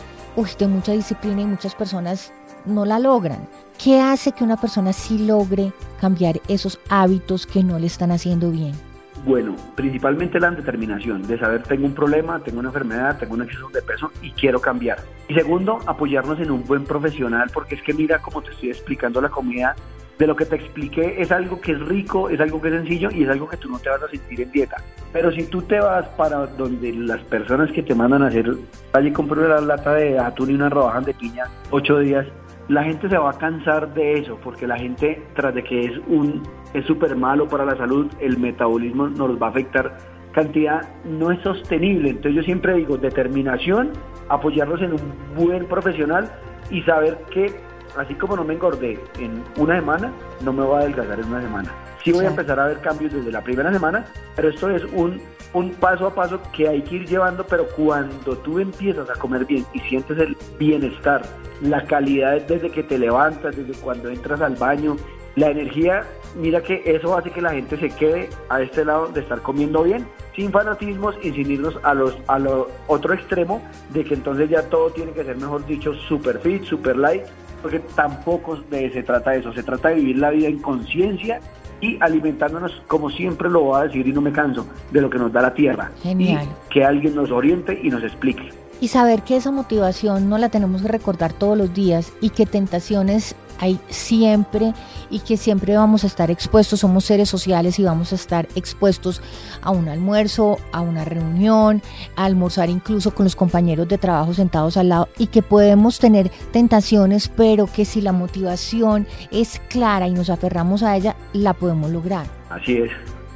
de 0.57 0.67
mucha 0.67 0.93
disciplina 0.93 1.41
y 1.41 1.45
muchas 1.45 1.75
personas 1.75 2.31
no 2.65 2.85
la 2.85 2.99
logran. 2.99 3.47
¿Qué 3.77 3.99
hace 3.99 4.31
que 4.31 4.43
una 4.43 4.57
persona 4.57 4.93
sí 4.93 5.17
logre 5.17 5.73
cambiar 5.99 6.39
esos 6.47 6.79
hábitos 6.89 7.45
que 7.45 7.63
no 7.63 7.79
le 7.79 7.87
están 7.87 8.11
haciendo 8.11 8.51
bien? 8.51 8.73
Bueno, 9.23 9.55
principalmente 9.75 10.39
la 10.39 10.49
determinación 10.49 11.21
de 11.27 11.37
saber 11.37 11.61
tengo 11.63 11.85
un 11.85 11.93
problema, 11.93 12.39
tengo 12.39 12.59
una 12.59 12.69
enfermedad, 12.69 13.19
tengo 13.19 13.35
un 13.35 13.43
exceso 13.43 13.69
de 13.69 13.81
peso 13.83 14.11
y 14.21 14.31
quiero 14.31 14.59
cambiar. 14.59 14.97
Y 15.27 15.35
segundo, 15.35 15.79
apoyarnos 15.85 16.39
en 16.39 16.49
un 16.49 16.65
buen 16.65 16.85
profesional 16.85 17.51
porque 17.53 17.75
es 17.75 17.83
que 17.83 17.93
mira 17.93 18.19
como 18.19 18.41
te 18.41 18.51
estoy 18.51 18.69
explicando 18.69 19.21
la 19.21 19.29
comida, 19.29 19.75
de 20.21 20.27
lo 20.27 20.35
que 20.35 20.45
te 20.45 20.55
expliqué 20.55 21.19
es 21.19 21.31
algo 21.31 21.59
que 21.59 21.71
es 21.71 21.79
rico, 21.79 22.29
es 22.29 22.39
algo 22.39 22.61
que 22.61 22.67
es 22.67 22.75
sencillo 22.75 23.09
y 23.11 23.23
es 23.23 23.29
algo 23.29 23.49
que 23.49 23.57
tú 23.57 23.69
no 23.69 23.79
te 23.79 23.89
vas 23.89 24.03
a 24.03 24.07
sentir 24.07 24.41
en 24.41 24.51
dieta. 24.51 24.77
Pero 25.11 25.31
si 25.31 25.45
tú 25.45 25.63
te 25.63 25.79
vas 25.79 26.07
para 26.09 26.45
donde 26.45 26.93
las 26.93 27.21
personas 27.21 27.71
que 27.71 27.81
te 27.81 27.95
mandan 27.95 28.21
a 28.21 28.27
hacer, 28.27 28.55
y 29.01 29.11
comprar 29.11 29.47
la 29.47 29.61
lata 29.61 29.95
de 29.95 30.19
atún 30.19 30.51
y 30.51 30.53
una 30.53 30.69
rodajas 30.69 31.07
de 31.07 31.13
piña, 31.15 31.45
ocho 31.71 31.97
días, 31.97 32.27
la 32.67 32.83
gente 32.83 33.09
se 33.09 33.17
va 33.17 33.31
a 33.31 33.37
cansar 33.37 33.93
de 33.93 34.13
eso, 34.13 34.37
porque 34.43 34.67
la 34.67 34.77
gente, 34.77 35.21
tras 35.35 35.53
de 35.53 35.63
que 35.63 35.85
es 35.85 35.97
un 36.07 36.41
es 36.73 36.85
súper 36.85 37.15
malo 37.15 37.47
para 37.47 37.65
la 37.65 37.75
salud, 37.75 38.07
el 38.19 38.37
metabolismo 38.37 39.07
nos 39.09 39.41
va 39.41 39.47
a 39.47 39.49
afectar 39.49 39.97
cantidad, 40.31 40.81
no 41.03 41.31
es 41.31 41.41
sostenible. 41.41 42.11
Entonces 42.11 42.35
yo 42.35 42.43
siempre 42.43 42.75
digo, 42.75 42.97
determinación, 42.97 43.91
apoyarnos 44.29 44.81
en 44.81 44.93
un 44.93 45.13
buen 45.35 45.65
profesional 45.65 46.31
y 46.69 46.81
saber 46.83 47.17
que 47.31 47.53
así 47.97 48.15
como 48.15 48.35
no 48.35 48.43
me 48.43 48.53
engordé 48.53 48.97
en 49.19 49.43
una 49.57 49.75
semana, 49.75 50.11
no 50.43 50.53
me 50.53 50.63
voy 50.63 50.75
a 50.75 50.79
adelgazar 50.79 51.19
en 51.19 51.25
una 51.25 51.41
semana. 51.41 51.71
Sí 52.03 52.11
voy 52.11 52.25
a 52.25 52.29
empezar 52.29 52.59
a 52.59 52.67
ver 52.67 52.79
cambios 52.79 53.13
desde 53.13 53.31
la 53.31 53.41
primera 53.41 53.71
semana, 53.71 54.05
pero 54.35 54.49
esto 54.49 54.69
es 54.69 54.83
un, 54.93 55.19
un 55.53 55.71
paso 55.71 56.07
a 56.07 56.15
paso 56.15 56.39
que 56.53 56.67
hay 56.67 56.81
que 56.81 56.95
ir 56.95 57.07
llevando, 57.07 57.45
pero 57.45 57.67
cuando 57.75 58.37
tú 58.37 58.59
empiezas 58.59 59.09
a 59.09 59.13
comer 59.13 59.45
bien 59.45 59.65
y 59.73 59.79
sientes 59.81 60.17
el 60.17 60.37
bienestar, 60.57 61.23
la 61.61 61.83
calidad 61.85 62.41
desde 62.41 62.69
que 62.69 62.83
te 62.83 62.97
levantas, 62.97 63.55
desde 63.55 63.73
cuando 63.81 64.09
entras 64.09 64.41
al 64.41 64.55
baño, 64.55 64.95
la 65.35 65.49
energía, 65.49 66.05
mira 66.35 66.61
que 66.61 66.81
eso 66.85 67.17
hace 67.17 67.31
que 67.31 67.41
la 67.41 67.51
gente 67.51 67.77
se 67.77 67.89
quede 67.89 68.29
a 68.49 68.61
este 68.61 68.83
lado 68.83 69.07
de 69.07 69.21
estar 69.21 69.41
comiendo 69.41 69.83
bien, 69.83 70.05
sin 70.35 70.51
fanatismos 70.51 71.15
y 71.21 71.31
sin 71.31 71.51
irnos 71.51 71.77
a 71.83 71.93
los 71.93 72.17
a 72.27 72.39
lo 72.39 72.69
otro 72.87 73.13
extremo 73.13 73.61
de 73.89 74.03
que 74.03 74.13
entonces 74.13 74.49
ya 74.49 74.63
todo 74.63 74.89
tiene 74.91 75.11
que 75.11 75.23
ser, 75.23 75.37
mejor 75.37 75.65
dicho, 75.65 75.93
super 75.93 76.39
fit, 76.39 76.63
super 76.63 76.97
light, 76.97 77.23
porque 77.61 77.79
tampoco 77.95 78.57
de, 78.69 78.91
se 78.91 79.03
trata 79.03 79.31
de 79.31 79.39
eso, 79.39 79.53
se 79.53 79.63
trata 79.63 79.89
de 79.89 79.95
vivir 79.95 80.17
la 80.17 80.31
vida 80.31 80.47
en 80.47 80.59
conciencia 80.59 81.39
y 81.81 81.97
alimentándonos, 81.99 82.81
como 82.87 83.09
siempre 83.09 83.49
lo 83.49 83.61
voy 83.61 83.81
a 83.81 83.83
decir 83.83 84.07
y 84.07 84.13
no 84.13 84.21
me 84.21 84.31
canso, 84.31 84.65
de 84.91 85.01
lo 85.01 85.09
que 85.09 85.17
nos 85.17 85.33
da 85.33 85.41
la 85.41 85.53
tierra. 85.53 85.91
Genial. 86.01 86.45
Y 86.45 86.73
que 86.73 86.85
alguien 86.85 87.15
nos 87.15 87.31
oriente 87.31 87.79
y 87.83 87.89
nos 87.89 88.03
explique. 88.03 88.60
Y 88.81 88.89
saber 88.89 89.21
que 89.21 89.37
esa 89.37 89.51
motivación 89.51 90.27
no 90.27 90.37
la 90.37 90.49
tenemos 90.49 90.81
que 90.81 90.89
recordar 90.89 91.31
todos 91.31 91.57
los 91.57 91.73
días 91.73 92.11
y 92.19 92.31
que 92.31 92.45
tentaciones 92.45 93.35
hay 93.61 93.79
siempre 93.89 94.73
y 95.11 95.19
que 95.19 95.37
siempre 95.37 95.77
vamos 95.77 96.03
a 96.03 96.07
estar 96.07 96.31
expuestos, 96.31 96.79
somos 96.79 97.05
seres 97.05 97.29
sociales 97.29 97.77
y 97.77 97.83
vamos 97.83 98.11
a 98.11 98.15
estar 98.15 98.47
expuestos 98.55 99.21
a 99.61 99.69
un 99.69 99.87
almuerzo, 99.87 100.57
a 100.71 100.81
una 100.81 101.05
reunión, 101.05 101.81
a 102.15 102.25
almorzar 102.25 102.69
incluso 102.69 103.13
con 103.13 103.25
los 103.25 103.35
compañeros 103.35 103.87
de 103.87 103.99
trabajo 103.99 104.33
sentados 104.33 104.77
al 104.77 104.89
lado 104.89 105.09
y 105.17 105.27
que 105.27 105.43
podemos 105.43 105.99
tener 105.99 106.29
tentaciones, 106.51 107.29
pero 107.29 107.67
que 107.67 107.85
si 107.85 108.01
la 108.01 108.13
motivación 108.13 109.05
es 109.29 109.61
clara 109.69 110.07
y 110.07 110.11
nos 110.11 110.31
aferramos 110.31 110.81
a 110.81 110.97
ella, 110.97 111.15
la 111.33 111.53
podemos 111.53 111.91
lograr. 111.91 112.25
Así 112.49 112.77
es. 112.77 112.91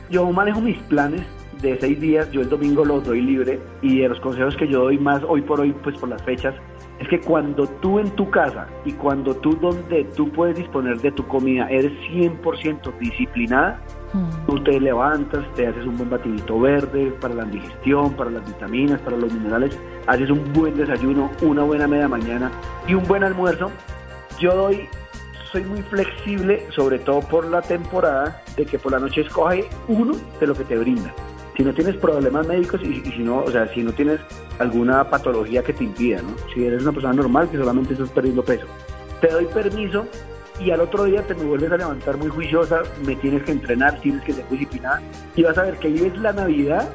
Yo 0.10 0.32
manejo 0.32 0.60
mis 0.60 0.78
planes 0.84 1.22
de 1.62 1.78
seis 1.80 2.00
días, 2.00 2.32
yo 2.32 2.42
el 2.42 2.50
domingo 2.50 2.84
los 2.84 3.04
doy 3.04 3.22
libre 3.22 3.60
y 3.82 4.00
de 4.00 4.10
los 4.10 4.20
consejos 4.20 4.56
que 4.56 4.68
yo 4.68 4.84
doy 4.84 4.98
más 4.98 5.24
hoy 5.28 5.42
por 5.42 5.60
hoy, 5.60 5.74
pues 5.84 5.98
por 5.98 6.10
las 6.10 6.22
fechas, 6.24 6.56
es 7.00 7.08
que 7.10 7.20
cuando 7.20 7.68
tú 7.68 8.00
en 8.00 8.10
tu 8.12 8.30
casa 8.30 8.68
y 8.86 8.94
cuando 8.94 9.36
tú 9.36 9.56
donde 9.58 10.06
tú 10.16 10.32
puedes 10.32 10.56
disponer 10.56 11.00
de 11.02 11.12
tu 11.12 11.28
comida 11.28 11.68
eres 11.70 11.92
100% 12.12 12.98
disciplinada, 13.00 13.82
mm. 14.14 14.46
tú 14.48 14.64
te 14.64 14.80
levantas, 14.80 15.46
te 15.56 15.68
haces 15.68 15.86
un 15.86 15.98
buen 15.98 16.10
batidito 16.10 16.60
verde 16.60 17.14
para 17.20 17.34
la 17.34 17.44
digestión, 17.46 18.14
para 18.14 18.32
las 18.32 18.46
vitaminas, 18.46 19.02
para 19.02 19.18
los 19.18 19.34
minerales, 19.34 19.78
haces 20.08 20.30
un 20.30 20.54
buen 20.54 20.76
desayuno, 20.76 21.30
una 21.42 21.64
buena 21.64 21.88
media 21.88 22.08
mañana 22.08 22.52
y 22.88 22.94
un 22.94 23.04
buen 23.04 23.24
almuerzo. 23.24 23.72
Yo 24.40 24.56
doy, 24.56 24.88
soy 25.52 25.64
muy 25.64 25.82
flexible, 25.84 26.66
sobre 26.72 27.00
todo 27.00 27.22
por 27.22 27.46
la 27.46 27.62
temporada, 27.62 28.42
de 28.56 28.66
que 28.66 28.80
por 28.80 28.92
la 28.94 29.00
noche 29.00 29.22
escoge 29.22 29.66
uno 29.88 30.14
de 30.40 30.48
lo 30.48 30.54
que 30.54 30.64
te 30.64 30.78
brinda 30.78 31.14
si 31.56 31.64
no 31.64 31.74
tienes 31.74 31.96
problemas 31.98 32.48
médicos 32.48 32.82
y, 32.84 33.02
si 33.02 33.20
no, 33.20 33.40
o 33.40 33.52
sea, 33.52 33.68
si 33.74 33.82
no 33.82 33.92
tienes 33.94 34.20
alguna 34.60 35.10
patología 35.10 35.64
que 35.64 35.74
te 35.74 35.84
impida, 35.84 36.22
¿no? 36.22 36.36
Si 36.54 36.66
eres 36.66 36.84
una 36.84 36.92
persona 36.92 37.14
normal 37.14 37.50
que 37.50 37.58
solamente 37.58 37.94
estás 37.94 38.10
perdiendo 38.10 38.44
peso, 38.44 38.66
te 39.22 39.28
doy 39.30 39.46
permiso 39.46 40.06
y 40.60 40.72
al 40.72 40.82
otro 40.82 41.06
día 41.06 41.22
te 41.22 41.36
me 41.36 41.44
vuelves 41.44 41.72
a 41.72 41.78
levantar 41.78 42.18
muy 42.18 42.30
juiciosa, 42.30 42.82
me 43.06 43.16
tienes 43.16 43.44
que 43.44 43.52
entrenar, 43.52 44.00
tienes 44.02 44.24
que 44.24 44.34
ser 44.34 44.48
disciplinada 44.50 45.02
y 45.36 45.44
vas 45.44 45.58
a 45.58 45.64
ver 45.64 45.78
que 45.78 45.90
vives 45.90 46.18
la 46.18 46.34
Navidad 46.34 46.90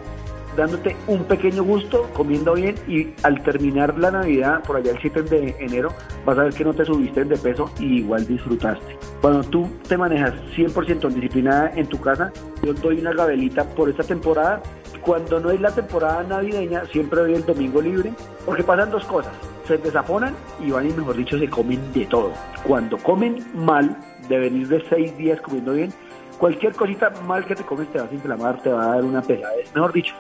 dándote 0.57 0.97
un 1.07 1.25
pequeño 1.25 1.63
gusto, 1.63 2.09
comiendo 2.15 2.55
bien 2.55 2.75
y 2.87 3.13
al 3.23 3.43
terminar 3.43 3.99
la 3.99 4.11
Navidad, 4.11 4.63
por 4.63 4.77
allá 4.77 4.93
el 4.93 5.01
7 5.01 5.23
de 5.23 5.57
enero, 5.59 5.93
vas 6.25 6.39
a 6.39 6.45
ver 6.45 6.55
que 6.55 6.65
no 6.65 6.75
te 6.75 6.85
subiste 6.85 7.25
de 7.25 7.37
peso 7.37 7.71
y 7.79 7.99
igual 7.99 8.27
disfrutaste. 8.27 8.99
Cuando 9.21 9.43
tú 9.45 9.69
te 9.89 9.97
manejas 9.97 10.35
100% 10.57 11.09
disciplinada 11.09 11.73
en 11.75 11.87
tu 11.87 12.01
casa, 12.01 12.33
yo 12.63 12.73
doy 12.75 13.01
una 13.01 13.13
gabelita 13.13 13.65
por 13.65 13.89
esta 13.89 14.03
temporada. 14.03 14.63
Cuando 15.03 15.41
no 15.41 15.51
es 15.51 15.61
la 15.61 15.71
temporada 15.71 16.23
navideña, 16.23 16.85
siempre 16.87 17.21
doy 17.21 17.35
el 17.35 17.47
domingo 17.47 17.81
libre, 17.81 18.13
porque 18.45 18.63
pasan 18.63 18.91
dos 18.91 19.05
cosas. 19.05 19.33
Se 19.67 19.79
desaponan 19.79 20.35
y 20.61 20.71
van 20.71 20.89
y, 20.89 20.93
mejor 20.93 21.17
dicho, 21.17 21.39
se 21.39 21.49
comen 21.49 21.81
de 21.93 22.05
todo. 22.07 22.33
Cuando 22.67 22.99
comen 22.99 23.47
mal, 23.55 23.97
de 24.29 24.39
venir 24.39 24.69
de 24.69 24.85
seis 24.89 25.17
días 25.17 25.41
comiendo 25.41 25.73
bien, 25.73 25.93
cualquier 26.39 26.75
cosita 26.75 27.11
mal 27.27 27.45
que 27.45 27.55
te 27.55 27.65
comes 27.65 27.89
te 27.93 27.99
va 27.99 28.07
a 28.07 28.15
inflamar, 28.15 28.63
te 28.63 28.71
va 28.71 28.85
a 28.85 28.95
dar 28.95 29.05
una 29.05 29.21
pesadez. 29.21 29.75
Mejor 29.75 29.93
dicho, 29.93 30.15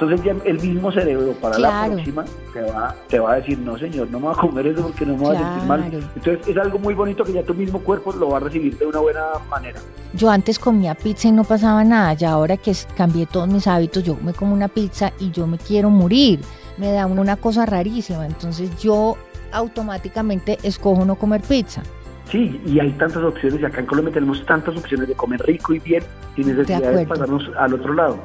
entonces 0.00 0.22
ya 0.22 0.36
el 0.44 0.60
mismo 0.60 0.92
cerebro 0.92 1.32
para 1.40 1.58
la 1.58 1.86
próxima 1.86 2.24
te 2.52 2.62
va, 2.62 2.94
te 3.08 3.18
va 3.18 3.32
a 3.32 3.36
decir, 3.36 3.58
no 3.58 3.76
señor, 3.76 4.08
no 4.10 4.20
me 4.20 4.26
voy 4.26 4.34
a 4.36 4.40
comer 4.40 4.66
eso 4.68 4.82
porque 4.82 5.04
no 5.04 5.16
me 5.16 5.18
voy 5.18 5.36
a 5.36 5.38
sentir 5.40 5.68
mal. 5.68 6.10
Entonces 6.14 6.48
es 6.48 6.56
algo 6.56 6.78
muy 6.78 6.94
bonito 6.94 7.24
que 7.24 7.32
ya 7.32 7.42
tu 7.42 7.52
mismo 7.52 7.80
cuerpo 7.80 8.12
lo 8.12 8.30
va 8.30 8.36
a 8.36 8.40
recibir 8.40 8.78
de 8.78 8.86
una 8.86 9.00
buena 9.00 9.24
manera. 9.50 9.80
Yo 10.14 10.30
antes 10.30 10.60
comía 10.60 10.94
pizza 10.94 11.26
y 11.26 11.32
no 11.32 11.42
pasaba 11.42 11.82
nada, 11.82 12.12
ya 12.12 12.30
ahora 12.30 12.56
que 12.56 12.72
cambié 12.96 13.26
todos 13.26 13.48
mis 13.48 13.66
hábitos, 13.66 14.04
yo 14.04 14.16
me 14.22 14.32
como 14.32 14.54
una 14.54 14.68
pizza 14.68 15.12
y 15.18 15.32
yo 15.32 15.48
me 15.48 15.58
quiero 15.58 15.90
morir. 15.90 16.40
Me 16.76 16.92
da 16.92 17.06
una 17.06 17.34
cosa 17.34 17.66
rarísima, 17.66 18.24
entonces 18.24 18.70
yo 18.78 19.16
automáticamente 19.50 20.58
escojo 20.62 21.04
no 21.04 21.16
comer 21.16 21.40
pizza. 21.40 21.82
Sí, 22.30 22.60
y 22.66 22.78
hay 22.78 22.90
tantas 22.92 23.22
opciones, 23.22 23.60
y 23.60 23.64
acá 23.64 23.80
en 23.80 23.86
Colombia 23.86 24.12
tenemos 24.12 24.44
tantas 24.44 24.76
opciones 24.76 25.08
de 25.08 25.14
comer 25.14 25.40
rico 25.42 25.72
y 25.72 25.78
bien 25.78 26.02
sin 26.36 26.48
necesidad 26.48 26.92
de, 26.92 27.06
pasarnos 27.06 27.50
al 27.56 27.74
otro 27.74 27.94
lado. 27.94 28.18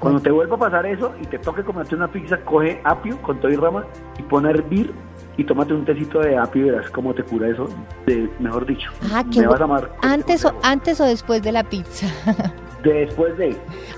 Cuando 0.00 0.20
te 0.20 0.30
vuelva 0.30 0.56
a 0.56 0.58
pasar 0.58 0.86
eso 0.86 1.12
y 1.22 1.26
te 1.26 1.38
toque 1.38 1.62
comerte 1.62 1.94
una 1.94 2.08
pizza, 2.08 2.36
coge 2.38 2.80
apio 2.84 3.20
con 3.22 3.38
todo 3.38 3.52
y 3.52 3.56
rama 3.56 3.84
y 4.18 4.22
pone 4.22 4.48
a 4.48 4.50
hervir 4.52 4.92
y 5.36 5.44
tómate 5.44 5.72
un 5.72 5.84
tecito 5.84 6.20
de 6.20 6.36
apio 6.36 6.66
y 6.66 6.70
verás 6.70 6.90
cómo 6.90 7.14
te 7.14 7.22
cura 7.22 7.48
eso, 7.48 7.68
de, 8.06 8.28
mejor 8.40 8.66
dicho. 8.66 8.90
Ah, 9.12 9.24
Me 9.36 9.46
vas 9.46 9.60
a 9.60 9.64
amar. 9.64 9.90
Antes 10.02 10.44
o, 10.44 10.52
antes 10.62 11.00
o 11.00 11.04
después 11.04 11.42
de 11.42 11.52
la 11.52 11.62
pizza. 11.62 12.06
después 12.82 13.36
de. 13.38 13.56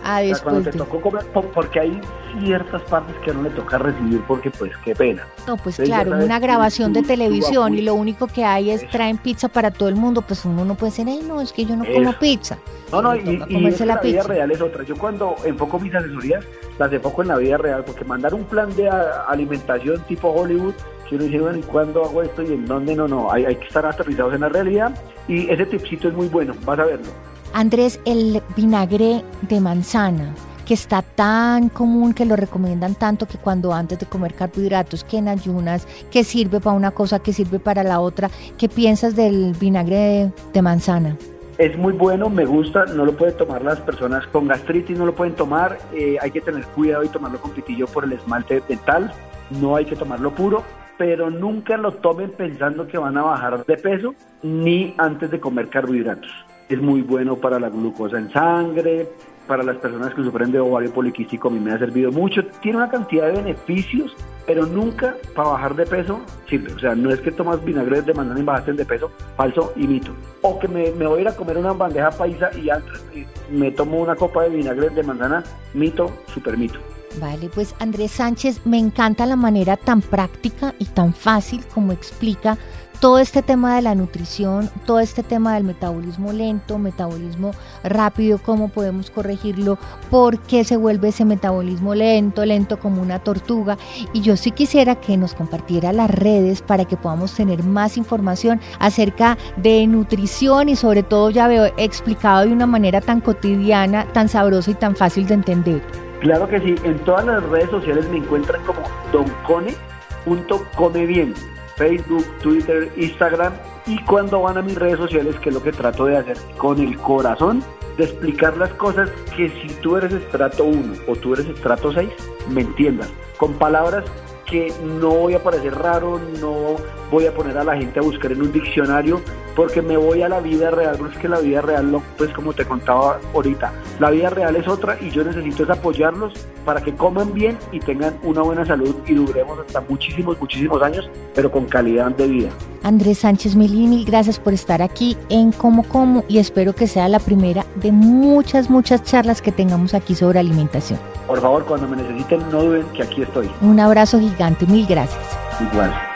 Ah, 0.08 0.20
después 0.20 0.42
cuando 0.42 0.70
te 0.70 0.78
tocó 0.78 1.00
comer, 1.00 1.24
porque 1.52 1.80
hay 1.80 2.00
ciertas 2.38 2.80
partes 2.82 3.16
que 3.24 3.34
no 3.34 3.42
le 3.42 3.50
toca 3.50 3.76
recibir 3.76 4.20
porque 4.28 4.52
pues 4.52 4.70
qué 4.84 4.94
pena. 4.94 5.26
No, 5.48 5.56
pues 5.56 5.78
claro, 5.78 6.12
una 6.12 6.38
grabación 6.38 6.92
de 6.92 7.02
televisión 7.02 7.74
y 7.74 7.82
lo 7.82 7.94
único 7.94 8.28
que 8.28 8.44
hay 8.44 8.70
es 8.70 8.88
traen 8.88 9.18
pizza 9.18 9.48
para 9.48 9.72
todo 9.72 9.88
el 9.88 9.96
mundo, 9.96 10.22
pues 10.22 10.44
uno 10.44 10.64
no 10.64 10.76
puede 10.76 10.92
decir, 10.92 11.08
ay 11.08 11.22
no, 11.26 11.40
es 11.40 11.52
que 11.52 11.64
yo 11.64 11.74
no 11.74 11.84
como 11.84 12.12
pizza. 12.12 12.56
No, 12.92 13.02
no, 13.02 13.16
y, 13.16 13.42
y 13.48 13.84
la, 13.84 13.96
vida 13.96 14.22
real 14.22 14.48
es 14.52 14.60
otra. 14.60 14.84
Yo 14.84 14.96
cuando 14.96 15.34
enfoco 15.44 15.80
mis 15.80 15.92
asesorías, 15.92 16.44
las 16.78 16.92
enfoco 16.92 17.22
en 17.22 17.28
la 17.28 17.38
vida 17.38 17.56
real, 17.56 17.82
porque 17.84 18.04
mandar 18.04 18.32
un 18.32 18.44
plan 18.44 18.72
de 18.76 18.88
alimentación 18.88 20.00
tipo 20.04 20.28
Hollywood 20.28 20.74
que 21.08 21.16
uno 21.16 21.24
dice, 21.24 21.40
bueno, 21.40 21.58
¿y 21.58 21.62
cuándo 21.62 22.04
hago 22.04 22.22
esto 22.22 22.44
y 22.44 22.52
en 22.52 22.64
dónde? 22.64 22.94
No, 22.94 23.08
no, 23.08 23.32
hay, 23.32 23.44
hay 23.44 23.56
que 23.56 23.66
estar 23.66 23.84
aterrizados 23.84 24.34
en 24.34 24.42
la 24.42 24.50
realidad 24.50 24.94
y 25.26 25.50
ese 25.50 25.66
tipcito 25.66 26.06
es 26.06 26.14
muy 26.14 26.28
bueno, 26.28 26.54
vas 26.64 26.78
a 26.78 26.84
verlo. 26.84 27.10
Andrés, 27.56 27.98
el 28.04 28.42
vinagre 28.54 29.24
de 29.40 29.62
manzana, 29.62 30.34
que 30.66 30.74
está 30.74 31.00
tan 31.00 31.70
común 31.70 32.12
que 32.12 32.26
lo 32.26 32.36
recomiendan 32.36 32.94
tanto 32.94 33.26
que 33.26 33.38
cuando 33.38 33.72
antes 33.72 33.98
de 33.98 34.04
comer 34.04 34.34
carbohidratos, 34.34 35.04
que 35.04 35.16
en 35.16 35.28
ayunas, 35.28 35.88
que 36.10 36.22
sirve 36.22 36.60
para 36.60 36.76
una 36.76 36.90
cosa, 36.90 37.20
que 37.20 37.32
sirve 37.32 37.58
para 37.58 37.82
la 37.82 38.00
otra, 38.00 38.28
¿qué 38.58 38.68
piensas 38.68 39.16
del 39.16 39.54
vinagre 39.58 40.30
de, 40.52 40.60
manzana? 40.60 41.16
Es 41.56 41.78
muy 41.78 41.94
bueno, 41.94 42.28
me 42.28 42.44
gusta, 42.44 42.84
no 42.84 43.06
lo 43.06 43.16
pueden 43.16 43.38
tomar 43.38 43.62
las 43.62 43.80
personas 43.80 44.26
con 44.26 44.48
gastritis, 44.48 44.98
no 44.98 45.06
lo 45.06 45.14
pueden 45.14 45.34
tomar, 45.34 45.78
eh, 45.94 46.18
hay 46.20 46.30
que 46.32 46.42
tener 46.42 46.62
cuidado 46.66 47.04
y 47.04 47.08
tomarlo 47.08 47.40
con 47.40 47.52
pitillo 47.52 47.86
por 47.86 48.04
el 48.04 48.12
esmalte 48.12 48.62
dental, 48.68 49.14
no 49.48 49.76
hay 49.76 49.86
que 49.86 49.96
tomarlo 49.96 50.30
puro, 50.34 50.62
pero 50.98 51.30
nunca 51.30 51.78
lo 51.78 51.92
tomen 51.92 52.32
pensando 52.32 52.86
que 52.86 52.98
van 52.98 53.16
a 53.16 53.22
bajar 53.22 53.64
de 53.64 53.78
peso 53.78 54.14
ni 54.42 54.94
antes 54.98 55.30
de 55.30 55.40
comer 55.40 55.70
carbohidratos. 55.70 56.30
Es 56.68 56.80
muy 56.80 57.02
bueno 57.02 57.36
para 57.36 57.60
la 57.60 57.68
glucosa 57.68 58.18
en 58.18 58.30
sangre, 58.32 59.08
para 59.46 59.62
las 59.62 59.76
personas 59.76 60.12
que 60.14 60.22
sufren 60.22 60.50
de 60.50 60.58
ovario 60.58 60.92
poliquístico, 60.92 61.48
a 61.48 61.50
mí 61.50 61.60
me 61.60 61.72
ha 61.72 61.78
servido 61.78 62.10
mucho. 62.10 62.44
Tiene 62.60 62.78
una 62.78 62.88
cantidad 62.88 63.26
de 63.26 63.42
beneficios, 63.42 64.14
pero 64.46 64.66
nunca 64.66 65.14
para 65.34 65.50
bajar 65.50 65.76
de 65.76 65.86
peso 65.86 66.20
sirve. 66.48 66.72
O 66.72 66.78
sea, 66.78 66.94
no 66.94 67.10
es 67.10 67.20
que 67.20 67.30
tomas 67.30 67.64
vinagre 67.64 68.02
de 68.02 68.14
manzana 68.14 68.40
y 68.40 68.42
bajaste 68.42 68.72
de 68.72 68.84
peso, 68.84 69.10
falso 69.36 69.72
y 69.76 69.86
mito. 69.86 70.12
O 70.42 70.58
que 70.58 70.68
me, 70.68 70.90
voy 70.90 71.18
a 71.18 71.22
ir 71.22 71.28
a 71.28 71.36
comer 71.36 71.58
una 71.58 71.72
bandeja 71.72 72.10
paisa 72.10 72.50
y 72.58 72.68
antes 72.70 73.04
me 73.50 73.70
tomo 73.70 74.00
una 74.00 74.16
copa 74.16 74.42
de 74.44 74.50
vinagre 74.50 74.90
de 74.90 75.02
manzana, 75.02 75.44
mito, 75.74 76.10
super 76.32 76.56
mito. 76.56 76.80
Vale, 77.20 77.48
pues 77.48 77.74
Andrés 77.78 78.10
Sánchez, 78.12 78.60
me 78.66 78.78
encanta 78.78 79.24
la 79.24 79.36
manera 79.36 79.76
tan 79.76 80.02
práctica 80.02 80.74
y 80.78 80.84
tan 80.84 81.14
fácil 81.14 81.64
como 81.72 81.92
explica 81.92 82.58
todo 83.00 83.18
este 83.18 83.42
tema 83.42 83.76
de 83.76 83.82
la 83.82 83.94
nutrición, 83.94 84.70
todo 84.86 85.00
este 85.00 85.22
tema 85.22 85.54
del 85.54 85.64
metabolismo 85.64 86.32
lento, 86.32 86.78
metabolismo 86.78 87.52
rápido, 87.84 88.38
cómo 88.38 88.68
podemos 88.68 89.10
corregirlo, 89.10 89.78
por 90.10 90.38
qué 90.40 90.64
se 90.64 90.76
vuelve 90.76 91.08
ese 91.08 91.24
metabolismo 91.24 91.94
lento, 91.94 92.44
lento 92.44 92.78
como 92.78 93.02
una 93.02 93.18
tortuga. 93.18 93.76
Y 94.12 94.22
yo 94.22 94.36
sí 94.36 94.50
quisiera 94.50 94.96
que 94.96 95.16
nos 95.16 95.34
compartiera 95.34 95.92
las 95.92 96.10
redes 96.10 96.62
para 96.62 96.84
que 96.84 96.96
podamos 96.96 97.34
tener 97.34 97.62
más 97.62 97.96
información 97.96 98.60
acerca 98.78 99.36
de 99.56 99.86
nutrición 99.86 100.68
y 100.68 100.76
sobre 100.76 101.02
todo 101.02 101.30
ya 101.30 101.48
veo 101.48 101.66
explicado 101.76 102.46
de 102.46 102.52
una 102.52 102.66
manera 102.66 103.00
tan 103.00 103.20
cotidiana, 103.20 104.06
tan 104.12 104.28
sabrosa 104.28 104.70
y 104.70 104.74
tan 104.74 104.96
fácil 104.96 105.26
de 105.26 105.34
entender. 105.34 106.05
Claro 106.20 106.48
que 106.48 106.60
sí, 106.60 106.76
en 106.84 106.98
todas 107.00 107.26
las 107.26 107.42
redes 107.44 107.68
sociales 107.70 108.08
me 108.08 108.18
encuentran 108.18 108.62
como 108.64 108.82
doncone.comebien, 109.12 111.34
Facebook, 111.76 112.24
Twitter, 112.42 112.92
Instagram 112.96 113.52
y 113.86 113.98
cuando 114.04 114.42
van 114.42 114.58
a 114.58 114.62
mis 114.62 114.76
redes 114.76 114.98
sociales, 114.98 115.38
que 115.40 115.48
es 115.50 115.54
lo 115.54 115.62
que 115.62 115.72
trato 115.72 116.06
de 116.06 116.16
hacer 116.16 116.36
con 116.56 116.80
el 116.80 116.96
corazón, 116.98 117.62
de 117.96 118.04
explicar 118.04 118.56
las 118.56 118.72
cosas 118.74 119.10
que 119.36 119.48
si 119.48 119.68
tú 119.82 119.96
eres 119.96 120.12
estrato 120.12 120.64
1 120.64 120.94
o 121.06 121.16
tú 121.16 121.34
eres 121.34 121.46
estrato 121.46 121.92
6, 121.92 122.08
me 122.50 122.62
entiendas, 122.62 123.12
con 123.36 123.52
palabras 123.54 124.04
que 124.46 124.72
no 124.82 125.10
voy 125.10 125.34
a 125.34 125.42
parecer 125.42 125.74
raro, 125.74 126.20
no 126.40 126.76
voy 127.10 127.26
a 127.26 127.34
poner 127.34 127.58
a 127.58 127.64
la 127.64 127.76
gente 127.76 127.98
a 127.98 128.02
buscar 128.02 128.32
en 128.32 128.42
un 128.42 128.52
diccionario, 128.52 129.20
porque 129.54 129.82
me 129.82 129.96
voy 129.96 130.22
a 130.22 130.28
la 130.28 130.40
vida 130.40 130.70
real, 130.70 130.96
porque 130.98 131.14
es 131.14 131.20
que 131.20 131.28
la 131.28 131.40
vida 131.40 131.60
real, 131.60 132.00
pues 132.16 132.32
como 132.32 132.52
te 132.52 132.64
contaba 132.64 133.18
ahorita, 133.34 133.72
la 133.98 134.10
vida 134.10 134.30
real 134.30 134.56
es 134.56 134.68
otra 134.68 134.96
y 135.00 135.10
yo 135.10 135.24
necesito 135.24 135.64
es 135.64 135.70
apoyarlos 135.70 136.32
para 136.64 136.80
que 136.80 136.94
coman 136.94 137.32
bien 137.32 137.56
y 137.72 137.80
tengan 137.80 138.18
una 138.22 138.42
buena 138.42 138.66
salud 138.66 138.94
y 139.06 139.14
duremos 139.14 139.58
hasta 139.58 139.80
muchísimos, 139.82 140.38
muchísimos 140.40 140.82
años, 140.82 141.08
pero 141.34 141.50
con 141.50 141.66
calidad 141.66 142.10
de 142.10 142.26
vida. 142.26 142.48
Andrés 142.82 143.18
Sánchez 143.18 143.56
Melini, 143.56 144.04
gracias 144.04 144.38
por 144.38 144.52
estar 144.52 144.82
aquí 144.82 145.16
en 145.28 145.52
Como 145.52 145.82
Como 145.84 146.24
y 146.28 146.38
espero 146.38 146.74
que 146.74 146.86
sea 146.86 147.08
la 147.08 147.18
primera 147.18 147.64
de 147.76 147.92
muchas, 147.92 148.70
muchas 148.70 149.02
charlas 149.02 149.42
que 149.42 149.52
tengamos 149.52 149.94
aquí 149.94 150.14
sobre 150.14 150.38
alimentación. 150.38 150.98
Por 151.26 151.40
favor, 151.40 151.64
cuando 151.64 151.88
me 151.88 151.96
necesiten, 151.96 152.40
no 152.52 152.62
duden 152.62 152.86
que 152.94 153.02
aquí 153.02 153.22
estoy. 153.22 153.50
Un 153.60 153.80
abrazo 153.80 154.18
gigante, 154.36 154.66
mil 154.66 154.86
gracias. 154.86 155.24
Igual. 155.60 156.15